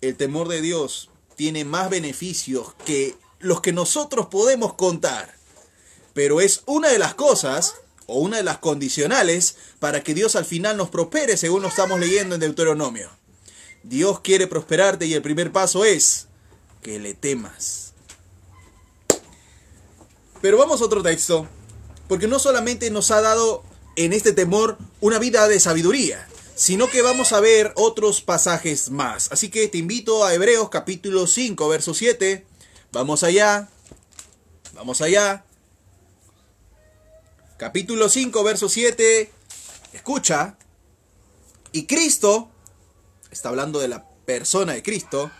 El 0.00 0.16
temor 0.16 0.48
de 0.48 0.60
Dios 0.60 1.10
tiene 1.36 1.64
más 1.64 1.90
beneficios 1.90 2.74
que 2.84 3.16
los 3.38 3.60
que 3.60 3.72
nosotros 3.72 4.26
podemos 4.26 4.74
contar. 4.74 5.34
Pero 6.14 6.40
es 6.40 6.62
una 6.66 6.88
de 6.88 6.98
las 6.98 7.14
cosas 7.14 7.76
o 8.12 8.20
una 8.20 8.36
de 8.36 8.42
las 8.42 8.58
condicionales 8.58 9.56
para 9.78 10.02
que 10.02 10.14
Dios 10.14 10.36
al 10.36 10.44
final 10.44 10.76
nos 10.76 10.90
prospere 10.90 11.36
según 11.36 11.62
lo 11.62 11.68
estamos 11.68 11.98
leyendo 11.98 12.34
en 12.34 12.40
Deuteronomio. 12.40 13.10
Dios 13.82 14.20
quiere 14.20 14.46
prosperarte 14.46 15.06
y 15.06 15.14
el 15.14 15.22
primer 15.22 15.50
paso 15.50 15.84
es 15.84 16.28
que 16.82 16.98
le 16.98 17.14
temas. 17.14 17.94
Pero 20.40 20.58
vamos 20.58 20.80
a 20.80 20.84
otro 20.84 21.02
texto, 21.02 21.46
porque 22.08 22.28
no 22.28 22.38
solamente 22.38 22.90
nos 22.90 23.10
ha 23.10 23.20
dado 23.20 23.62
en 23.96 24.12
este 24.12 24.32
temor 24.32 24.76
una 25.00 25.18
vida 25.18 25.48
de 25.48 25.60
sabiduría, 25.60 26.28
sino 26.54 26.88
que 26.90 27.02
vamos 27.02 27.32
a 27.32 27.40
ver 27.40 27.72
otros 27.76 28.20
pasajes 28.20 28.90
más. 28.90 29.30
Así 29.32 29.50
que 29.50 29.68
te 29.68 29.78
invito 29.78 30.24
a 30.24 30.34
Hebreos 30.34 30.68
capítulo 30.68 31.26
5, 31.26 31.68
verso 31.68 31.94
7. 31.94 32.44
Vamos 32.92 33.22
allá. 33.22 33.68
Vamos 34.74 35.00
allá. 35.00 35.44
Capítulo 37.62 38.08
5, 38.08 38.42
verso 38.42 38.68
7. 38.68 39.30
Escucha. 39.92 40.56
Y 41.70 41.86
Cristo, 41.86 42.50
está 43.30 43.50
hablando 43.50 43.78
de 43.78 43.86
la 43.86 44.04
persona 44.26 44.72
de 44.72 44.82
Cristo, 44.82 45.30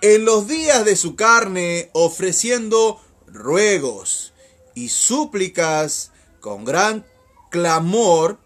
en 0.00 0.24
los 0.24 0.48
días 0.48 0.84
de 0.84 0.96
su 0.96 1.14
carne 1.14 1.90
ofreciendo 1.92 3.00
ruegos 3.28 4.32
y 4.74 4.88
súplicas 4.88 6.10
con 6.40 6.64
gran 6.64 7.06
clamor 7.48 8.40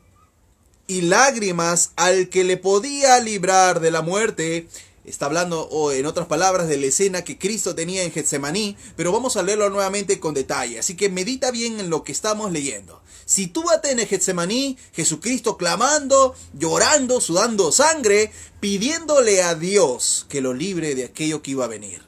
y 0.87 1.01
lágrimas 1.01 1.93
al 1.97 2.29
que 2.29 2.45
le 2.45 2.59
podía 2.59 3.19
librar 3.19 3.81
de 3.81 3.93
la 3.93 4.03
muerte. 4.03 4.69
Está 5.05 5.27
hablando, 5.27 5.63
o 5.63 5.91
en 5.91 6.07
otras 6.07 6.29
palabras, 6.29 6.69
de 6.69 6.77
la 6.77 6.87
escena 6.87 7.25
que 7.25 7.37
Cristo 7.37 7.75
tenía 7.75 8.05
en 8.05 8.13
Getsemaní, 8.13 8.77
pero 8.95 9.11
vamos 9.11 9.37
a 9.37 9.43
leerlo 9.43 9.69
nuevamente 9.69 10.21
con 10.21 10.33
detalle. 10.33 10.79
Así 10.79 10.95
que 10.95 11.09
medita 11.09 11.51
bien 11.51 11.81
en 11.81 11.91
lo 11.91 12.05
que 12.05 12.13
estamos 12.13 12.53
leyendo. 12.53 13.03
Sitúate 13.25 13.91
en 13.91 14.07
Getsemaní, 14.07 14.79
Jesucristo 14.93 15.57
clamando, 15.57 16.37
llorando, 16.55 17.21
sudando 17.21 17.73
sangre, 17.73 18.31
pidiéndole 18.61 19.43
a 19.43 19.57
Dios 19.57 20.27
que 20.29 20.41
lo 20.41 20.55
libre 20.55 20.95
de 20.95 21.05
aquello 21.05 21.43
que 21.43 21.53
iba 21.53 21.65
a 21.65 21.69
venir. 21.69 22.03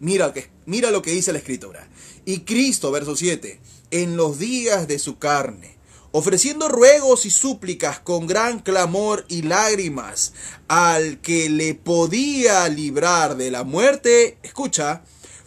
Mira, 0.00 0.32
mira 0.64 0.90
lo 0.90 1.02
que 1.02 1.10
dice 1.10 1.32
la 1.32 1.38
Escritura. 1.38 1.88
Y 2.24 2.40
Cristo, 2.40 2.90
verso 2.90 3.16
7, 3.16 3.60
en 3.90 4.16
los 4.16 4.38
días 4.38 4.88
de 4.88 4.98
su 4.98 5.18
carne, 5.18 5.73
ofreciendo 6.16 6.68
ruegos 6.68 7.26
y 7.26 7.30
súplicas 7.30 7.98
con 7.98 8.28
gran 8.28 8.60
clamor 8.60 9.24
y 9.26 9.42
lágrimas 9.42 10.32
al 10.68 11.20
que 11.20 11.48
le 11.48 11.74
podía 11.74 12.68
librar 12.68 13.36
de 13.36 13.50
la 13.50 13.64
muerte, 13.64 14.38
escucha, 14.44 15.02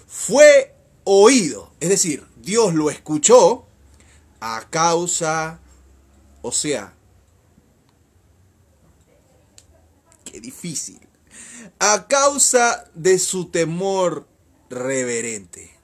fue 0.07 0.75
oído. 1.05 1.71
Es 1.79 1.87
decir, 1.87 2.27
Dios 2.35 2.73
lo 2.73 2.89
escuchó 2.89 3.65
a 4.41 4.67
causa, 4.69 5.61
o 6.41 6.51
sea, 6.51 6.93
qué 10.25 10.41
difícil, 10.41 10.99
a 11.79 12.07
causa 12.09 12.91
de 12.93 13.19
su 13.19 13.45
temor 13.45 14.27
reverente. 14.69 15.79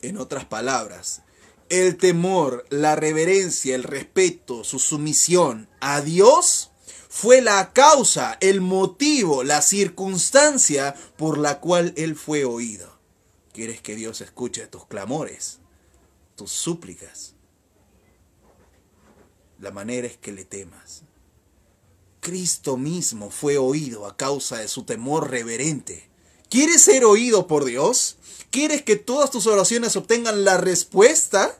En 0.00 0.16
otras 0.16 0.46
palabras, 0.46 1.23
el 1.68 1.96
temor, 1.96 2.66
la 2.70 2.96
reverencia, 2.96 3.74
el 3.74 3.82
respeto, 3.82 4.64
su 4.64 4.78
sumisión 4.78 5.68
a 5.80 6.00
Dios 6.00 6.70
fue 7.08 7.40
la 7.40 7.72
causa, 7.72 8.36
el 8.40 8.60
motivo, 8.60 9.44
la 9.44 9.62
circunstancia 9.62 10.94
por 11.16 11.38
la 11.38 11.60
cual 11.60 11.94
Él 11.96 12.16
fue 12.16 12.44
oído. 12.44 12.98
¿Quieres 13.52 13.80
que 13.80 13.94
Dios 13.94 14.20
escuche 14.20 14.66
tus 14.66 14.86
clamores, 14.86 15.60
tus 16.34 16.50
súplicas? 16.50 17.34
La 19.60 19.70
manera 19.70 20.08
es 20.08 20.16
que 20.16 20.32
le 20.32 20.44
temas. 20.44 21.04
Cristo 22.18 22.76
mismo 22.76 23.30
fue 23.30 23.58
oído 23.58 24.06
a 24.06 24.16
causa 24.16 24.58
de 24.58 24.66
su 24.66 24.84
temor 24.84 25.30
reverente. 25.30 26.10
¿Quieres 26.54 26.82
ser 26.82 27.04
oído 27.04 27.48
por 27.48 27.64
Dios? 27.64 28.14
¿Quieres 28.50 28.84
que 28.84 28.94
todas 28.94 29.32
tus 29.32 29.48
oraciones 29.48 29.96
obtengan 29.96 30.44
la 30.44 30.56
respuesta? 30.56 31.58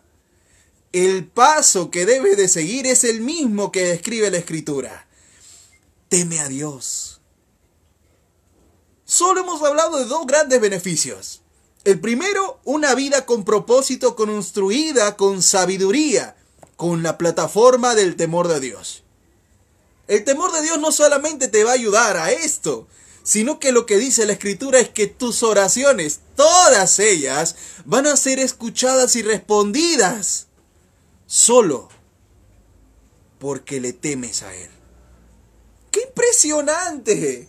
El 0.92 1.26
paso 1.26 1.90
que 1.90 2.06
debes 2.06 2.36
de 2.36 2.46
seguir 2.46 2.86
es 2.86 3.02
el 3.02 3.20
mismo 3.20 3.72
que 3.72 3.86
describe 3.86 4.30
la 4.30 4.36
escritura. 4.36 5.08
Teme 6.08 6.38
a 6.38 6.46
Dios. 6.46 7.20
Solo 9.04 9.40
hemos 9.40 9.60
hablado 9.64 9.98
de 9.98 10.04
dos 10.04 10.28
grandes 10.28 10.60
beneficios. 10.60 11.42
El 11.82 11.98
primero, 11.98 12.60
una 12.62 12.94
vida 12.94 13.26
con 13.26 13.44
propósito, 13.44 14.14
construida 14.14 15.16
con 15.16 15.42
sabiduría, 15.42 16.36
con 16.76 17.02
la 17.02 17.18
plataforma 17.18 17.96
del 17.96 18.14
temor 18.14 18.46
de 18.46 18.60
Dios. 18.60 19.02
El 20.06 20.22
temor 20.22 20.52
de 20.52 20.62
Dios 20.62 20.78
no 20.78 20.92
solamente 20.92 21.48
te 21.48 21.64
va 21.64 21.72
a 21.72 21.74
ayudar 21.74 22.16
a 22.16 22.30
esto, 22.30 22.86
sino 23.24 23.58
que 23.58 23.72
lo 23.72 23.86
que 23.86 23.96
dice 23.96 24.26
la 24.26 24.34
escritura 24.34 24.78
es 24.78 24.90
que 24.90 25.06
tus 25.06 25.42
oraciones, 25.42 26.20
todas 26.36 26.98
ellas, 26.98 27.56
van 27.86 28.06
a 28.06 28.16
ser 28.16 28.38
escuchadas 28.38 29.16
y 29.16 29.22
respondidas 29.22 30.46
solo 31.26 31.88
porque 33.38 33.80
le 33.80 33.94
temes 33.94 34.42
a 34.42 34.54
Él. 34.54 34.70
¡Qué 35.90 36.02
impresionante! 36.02 37.48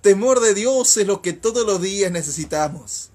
Temor 0.00 0.40
de 0.40 0.54
Dios 0.54 0.96
es 0.96 1.06
lo 1.06 1.22
que 1.22 1.32
todos 1.32 1.64
los 1.64 1.80
días 1.80 2.10
necesitamos. 2.10 3.10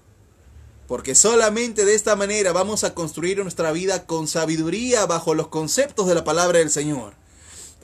Porque 0.88 1.14
solamente 1.14 1.84
de 1.84 1.94
esta 1.94 2.16
manera 2.16 2.52
vamos 2.52 2.84
a 2.84 2.94
construir 2.94 3.38
nuestra 3.38 3.70
vida 3.70 4.06
con 4.06 4.26
sabiduría 4.26 5.04
bajo 5.04 5.34
los 5.34 5.48
conceptos 5.48 6.08
de 6.08 6.14
la 6.14 6.24
palabra 6.24 6.58
del 6.58 6.70
Señor. 6.70 7.14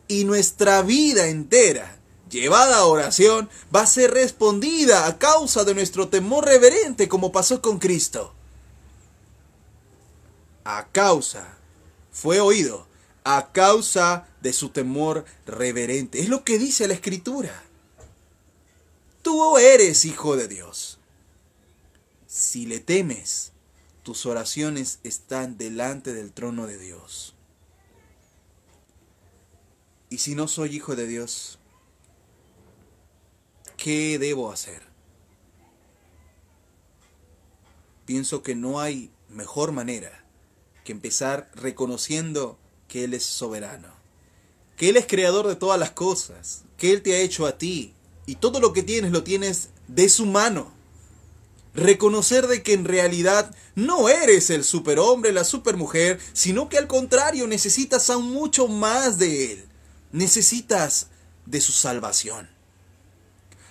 Y 0.09 0.25
nuestra 0.25 0.83
vida 0.83 1.29
entera 1.29 1.96
llevada 2.31 2.79
a 2.79 2.87
oración 2.87 3.49
va 3.75 3.83
a 3.83 3.87
ser 3.87 4.13
respondida 4.13 5.07
a 5.07 5.19
causa 5.19 5.65
de 5.65 5.75
nuestro 5.75 6.09
temor 6.09 6.45
reverente 6.45 7.09
como 7.09 7.33
pasó 7.33 7.61
con 7.61 7.79
Cristo. 7.79 8.33
a 10.65 10.89
causa, 10.89 11.57
fue 12.11 12.41
oído, 12.41 12.89
a 13.23 13.53
causa 13.53 14.27
de 14.41 14.53
su 14.53 14.71
temor 14.71 15.25
reverente. 15.47 16.19
Es 16.19 16.29
lo 16.29 16.43
que 16.43 16.59
dice 16.59 16.89
la 16.89 16.95
escritura. 16.95 17.63
Tú 19.23 19.59
eres 19.59 20.05
hijo 20.05 20.37
de 20.37 20.49
Dios. 20.49 20.99
Si 22.27 22.67
le 22.67 22.81
temes, 22.81 23.53
tus 24.03 24.27
oraciones 24.27 24.99
están 25.05 25.57
delante 25.57 26.13
del 26.15 26.33
trono 26.33 26.67
de 26.67 26.79
Dios. 26.79 27.35
Y 30.11 30.19
si 30.19 30.35
no 30.35 30.49
soy 30.49 30.77
hijo 30.77 30.97
de 30.97 31.07
Dios, 31.07 31.56
¿qué 33.87 34.19
debo 34.19 34.51
hacer? 34.51 34.83
Pienso 38.05 38.43
que 38.43 38.57
no 38.57 38.81
hay 38.81 39.13
mejor 39.29 39.71
manera 39.71 40.25
que 40.83 40.91
empezar 40.91 41.49
reconociendo 41.55 42.59
que 42.89 43.05
Él 43.05 43.15
es 43.15 43.23
soberano, 43.23 43.87
que 44.77 44.89
Él 44.89 44.97
es 44.97 45.07
creador 45.07 45.47
de 45.47 45.55
todas 45.55 45.79
las 45.79 45.93
cosas, 45.93 46.65
que 46.77 46.93
Él 46.93 47.01
te 47.01 47.15
ha 47.15 47.21
hecho 47.21 47.47
a 47.47 47.59
ti 47.59 47.95
y 48.27 48.35
todo 48.35 48.59
lo 48.59 48.73
que 48.73 48.83
tienes 48.83 49.13
lo 49.13 49.23
tienes 49.23 49.69
de 49.87 50.09
su 50.09 50.27
mano. 50.27 50.73
Reconocer 51.73 52.49
de 52.49 52.65
que 52.65 52.73
en 52.73 52.87
realidad 52.87 53.55
no 53.77 54.09
eres 54.09 54.51
el 54.51 54.65
superhombre, 54.65 55.33
la 55.33 55.45
supermujer, 55.45 56.19
sino 56.33 56.69
que 56.69 56.79
al 56.79 56.89
contrario 56.89 57.47
necesitas 57.47 58.11
aún 58.11 58.33
mucho 58.33 58.67
más 58.67 59.21
de 59.21 59.53
Él. 59.53 59.65
Necesitas 60.11 61.07
de 61.45 61.61
su 61.61 61.71
salvación. 61.71 62.56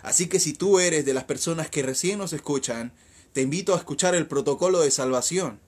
Así 0.05 0.27
que 0.27 0.39
si 0.39 0.53
tú 0.53 0.79
eres 0.79 1.03
de 1.03 1.15
las 1.15 1.23
personas 1.23 1.67
que 1.67 1.81
recién 1.81 2.19
nos 2.19 2.31
escuchan, 2.31 2.93
te 3.33 3.41
invito 3.41 3.73
a 3.73 3.77
escuchar 3.77 4.13
el 4.13 4.27
protocolo 4.27 4.81
de 4.81 4.91
salvación. 4.91 5.59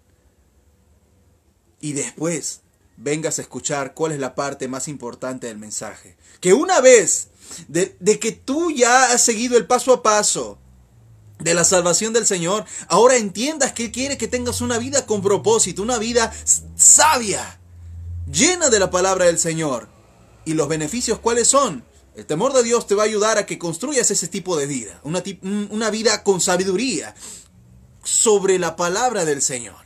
Y 1.81 1.93
después 1.93 2.61
vengas 2.97 3.39
a 3.39 3.41
escuchar 3.41 3.95
cuál 3.95 4.11
es 4.11 4.19
la 4.19 4.35
parte 4.35 4.67
más 4.67 4.87
importante 4.87 5.47
del 5.47 5.57
mensaje. 5.57 6.17
Que 6.39 6.53
una 6.53 6.81
vez 6.81 7.29
de, 7.67 7.95
que 8.19 8.31
tú 8.31 8.69
ya 8.69 9.11
has 9.11 9.23
seguido 9.23 9.57
el 9.57 9.65
paso 9.65 9.91
a 9.91 10.03
paso 10.03 10.59
de 11.39 11.55
la 11.55 11.63
salvación 11.63 12.13
del 12.13 12.27
Señor, 12.27 12.65
ahora 12.89 13.17
entiendas 13.17 13.73
que 13.73 13.85
Él 13.85 13.91
quiere 13.91 14.19
que 14.19 14.27
tengas 14.27 14.61
una 14.61 14.77
vida 14.77 15.07
con 15.07 15.23
propósito, 15.23 15.81
una 15.81 15.97
vida 15.97 16.31
sabia, 16.75 17.59
llena 18.31 18.69
de 18.69 18.79
la 18.79 18.91
palabra 18.91 19.25
del 19.25 19.39
Señor. 19.39 19.89
¿Y 20.45 20.53
los 20.53 20.67
beneficios 20.67 21.17
cuáles 21.17 21.47
son? 21.47 21.83
El 22.17 22.25
temor 22.25 22.51
de 22.51 22.63
Dios 22.63 22.87
te 22.87 22.95
va 22.95 23.03
a 23.03 23.05
ayudar 23.05 23.37
a 23.37 23.45
que 23.45 23.59
construyas 23.59 24.09
ese 24.09 24.27
tipo 24.27 24.57
de 24.57 24.65
vida, 24.65 24.99
una, 25.03 25.21
una 25.69 25.91
vida 25.91 26.23
con 26.23 26.41
sabiduría 26.41 27.13
sobre 28.03 28.57
la 28.57 28.75
palabra 28.75 29.23
del 29.23 29.39
Señor. 29.39 29.85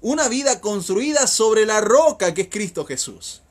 Una 0.00 0.28
vida 0.28 0.62
construida 0.62 1.26
sobre 1.26 1.66
la 1.66 1.82
roca 1.82 2.32
que 2.32 2.42
es 2.42 2.48
Cristo 2.48 2.86
Jesús. 2.86 3.42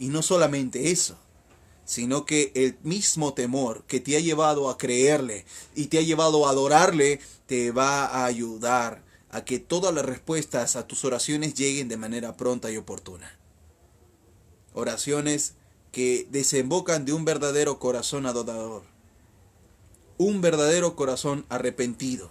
Y 0.00 0.08
no 0.08 0.20
solamente 0.20 0.90
eso, 0.90 1.16
sino 1.84 2.26
que 2.26 2.50
el 2.56 2.76
mismo 2.82 3.34
temor 3.34 3.84
que 3.86 4.00
te 4.00 4.16
ha 4.16 4.20
llevado 4.20 4.68
a 4.68 4.76
creerle 4.76 5.46
y 5.76 5.86
te 5.86 5.98
ha 5.98 6.02
llevado 6.02 6.48
a 6.48 6.50
adorarle, 6.50 7.20
te 7.46 7.70
va 7.70 8.04
a 8.04 8.24
ayudar 8.24 9.04
a 9.30 9.44
que 9.44 9.60
todas 9.60 9.94
las 9.94 10.04
respuestas 10.04 10.74
a 10.74 10.88
tus 10.88 11.04
oraciones 11.04 11.54
lleguen 11.54 11.86
de 11.86 11.96
manera 11.96 12.36
pronta 12.36 12.68
y 12.72 12.78
oportuna. 12.78 13.38
Oraciones 14.74 15.54
que 15.92 16.26
desembocan 16.30 17.04
de 17.04 17.12
un 17.12 17.26
verdadero 17.26 17.78
corazón 17.78 18.24
adorador, 18.24 18.82
un 20.16 20.40
verdadero 20.40 20.96
corazón 20.96 21.44
arrepentido, 21.50 22.30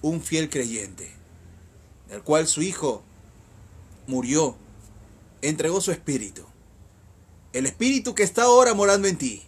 un 0.00 0.22
fiel 0.22 0.48
creyente, 0.48 1.12
del 2.08 2.22
cual 2.22 2.46
su 2.46 2.62
Hijo 2.62 3.02
murió, 4.06 4.56
entregó 5.42 5.80
su 5.80 5.90
espíritu, 5.90 6.44
el 7.52 7.66
espíritu 7.66 8.14
que 8.14 8.22
está 8.22 8.44
ahora 8.44 8.74
morando 8.74 9.08
en 9.08 9.18
ti, 9.18 9.42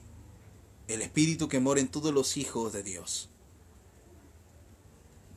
el 0.88 1.00
espíritu 1.00 1.48
que 1.48 1.60
mora 1.60 1.80
en 1.80 1.88
todos 1.88 2.12
los 2.12 2.36
hijos 2.36 2.72
de 2.72 2.82
Dios. 2.82 3.30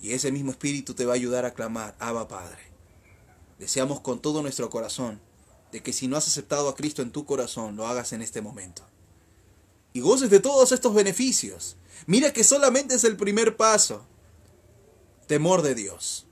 Y 0.02 0.14
ese 0.14 0.32
mismo 0.32 0.52
espíritu 0.52 0.94
te 0.96 1.06
va 1.06 1.14
a 1.14 1.16
ayudar 1.16 1.46
a 1.46 1.54
clamar, 1.54 1.96
Abba 2.00 2.28
Padre. 2.28 2.62
Deseamos 3.60 4.00
con 4.00 4.20
todo 4.20 4.42
nuestro 4.42 4.70
corazón 4.70 5.20
de 5.72 5.82
que 5.82 5.94
si 5.94 6.08
no 6.08 6.18
has 6.18 6.28
aceptado 6.28 6.70
a 6.70 6.76
Cristo 6.76 7.02
en 7.02 7.12
tu 7.12 7.26
corazón, 7.26 7.76
lo 7.76 7.88
hagas 7.88 8.14
en 8.14 8.22
este 8.22 8.42
momento. 8.42 8.84
Y 9.94 10.02
goces 10.02 10.30
de 10.30 10.40
todos 10.40 10.72
estos 10.72 10.94
beneficios. 10.94 11.78
Mira 12.06 12.34
que 12.34 12.44
solamente 12.44 12.96
es 12.96 13.04
el 13.04 13.18
primer 13.18 13.58
paso. 13.58 14.06
Temor 15.28 15.62
de 15.62 15.76
Dios. 15.76 16.26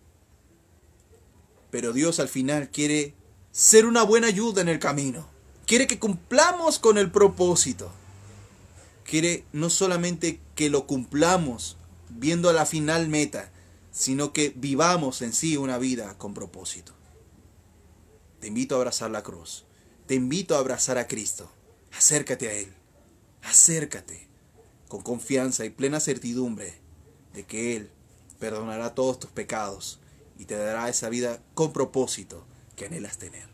Pero 1.70 1.94
Dios 1.94 2.20
al 2.20 2.30
final 2.30 2.70
quiere 2.70 3.14
ser 3.52 3.86
una 3.86 4.04
buena 4.04 4.28
ayuda 4.28 4.62
en 4.62 4.70
el 4.70 4.80
camino. 4.80 5.28
Quiere 5.66 5.88
que 5.88 6.00
cumplamos 6.00 6.80
con 6.80 6.98
el 6.98 7.12
propósito. 7.12 7.92
Quiere 9.04 9.46
no 9.52 9.70
solamente 9.70 10.40
que 10.56 10.70
lo 10.70 10.88
cumplamos 10.88 11.78
viendo 12.10 12.50
a 12.50 12.54
la 12.54 12.66
final 12.66 13.10
meta, 13.10 13.52
sino 13.92 14.32
que 14.32 14.54
vivamos 14.56 15.22
en 15.22 15.34
sí 15.34 15.58
una 15.58 15.78
vida 15.78 16.18
con 16.18 16.34
propósito. 16.34 16.94
Te 18.40 18.48
invito 18.48 18.76
a 18.76 18.78
abrazar 18.78 19.10
la 19.10 19.24
cruz. 19.24 19.66
Te 20.06 20.16
invito 20.16 20.56
a 20.56 20.60
abrazar 20.60 20.98
a 20.98 21.08
Cristo. 21.08 21.50
Acércate 21.96 22.48
a 22.48 22.54
Él. 22.54 22.74
Acércate 23.44 24.28
con 24.88 25.02
confianza 25.02 25.66
y 25.66 25.70
plena 25.70 26.00
certidumbre 26.00 26.74
de 27.34 27.44
que 27.46 27.76
Él 27.76 27.90
perdonará 28.40 28.94
todos 28.94 29.20
tus 29.20 29.32
pecados 29.32 30.00
y 30.38 30.46
te 30.46 30.56
dará 30.56 30.88
esa 30.88 31.10
vida 31.10 31.40
con 31.56 31.74
propósito 31.74 32.46
que 32.76 32.86
anhelas 32.86 33.18
tener. 33.18 33.50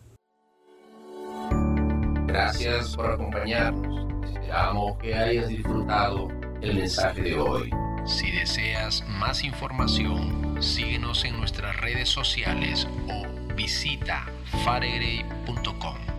Gracias 2.28 2.96
por 2.96 3.12
acompañarnos. 3.12 4.12
Esperamos 4.28 4.98
que 5.00 5.16
hayas 5.16 5.48
disfrutado 5.48 6.28
el 6.62 6.76
mensaje 6.76 7.22
de 7.22 7.40
hoy. 7.40 7.72
Si 8.06 8.30
deseas 8.32 9.04
más 9.08 9.44
información, 9.44 10.62
síguenos 10.62 11.24
en 11.24 11.38
nuestras 11.38 11.78
redes 11.78 12.10
sociales 12.10 12.86
o 13.08 13.54
visita 13.56 14.26
faregray.com. 14.64 16.13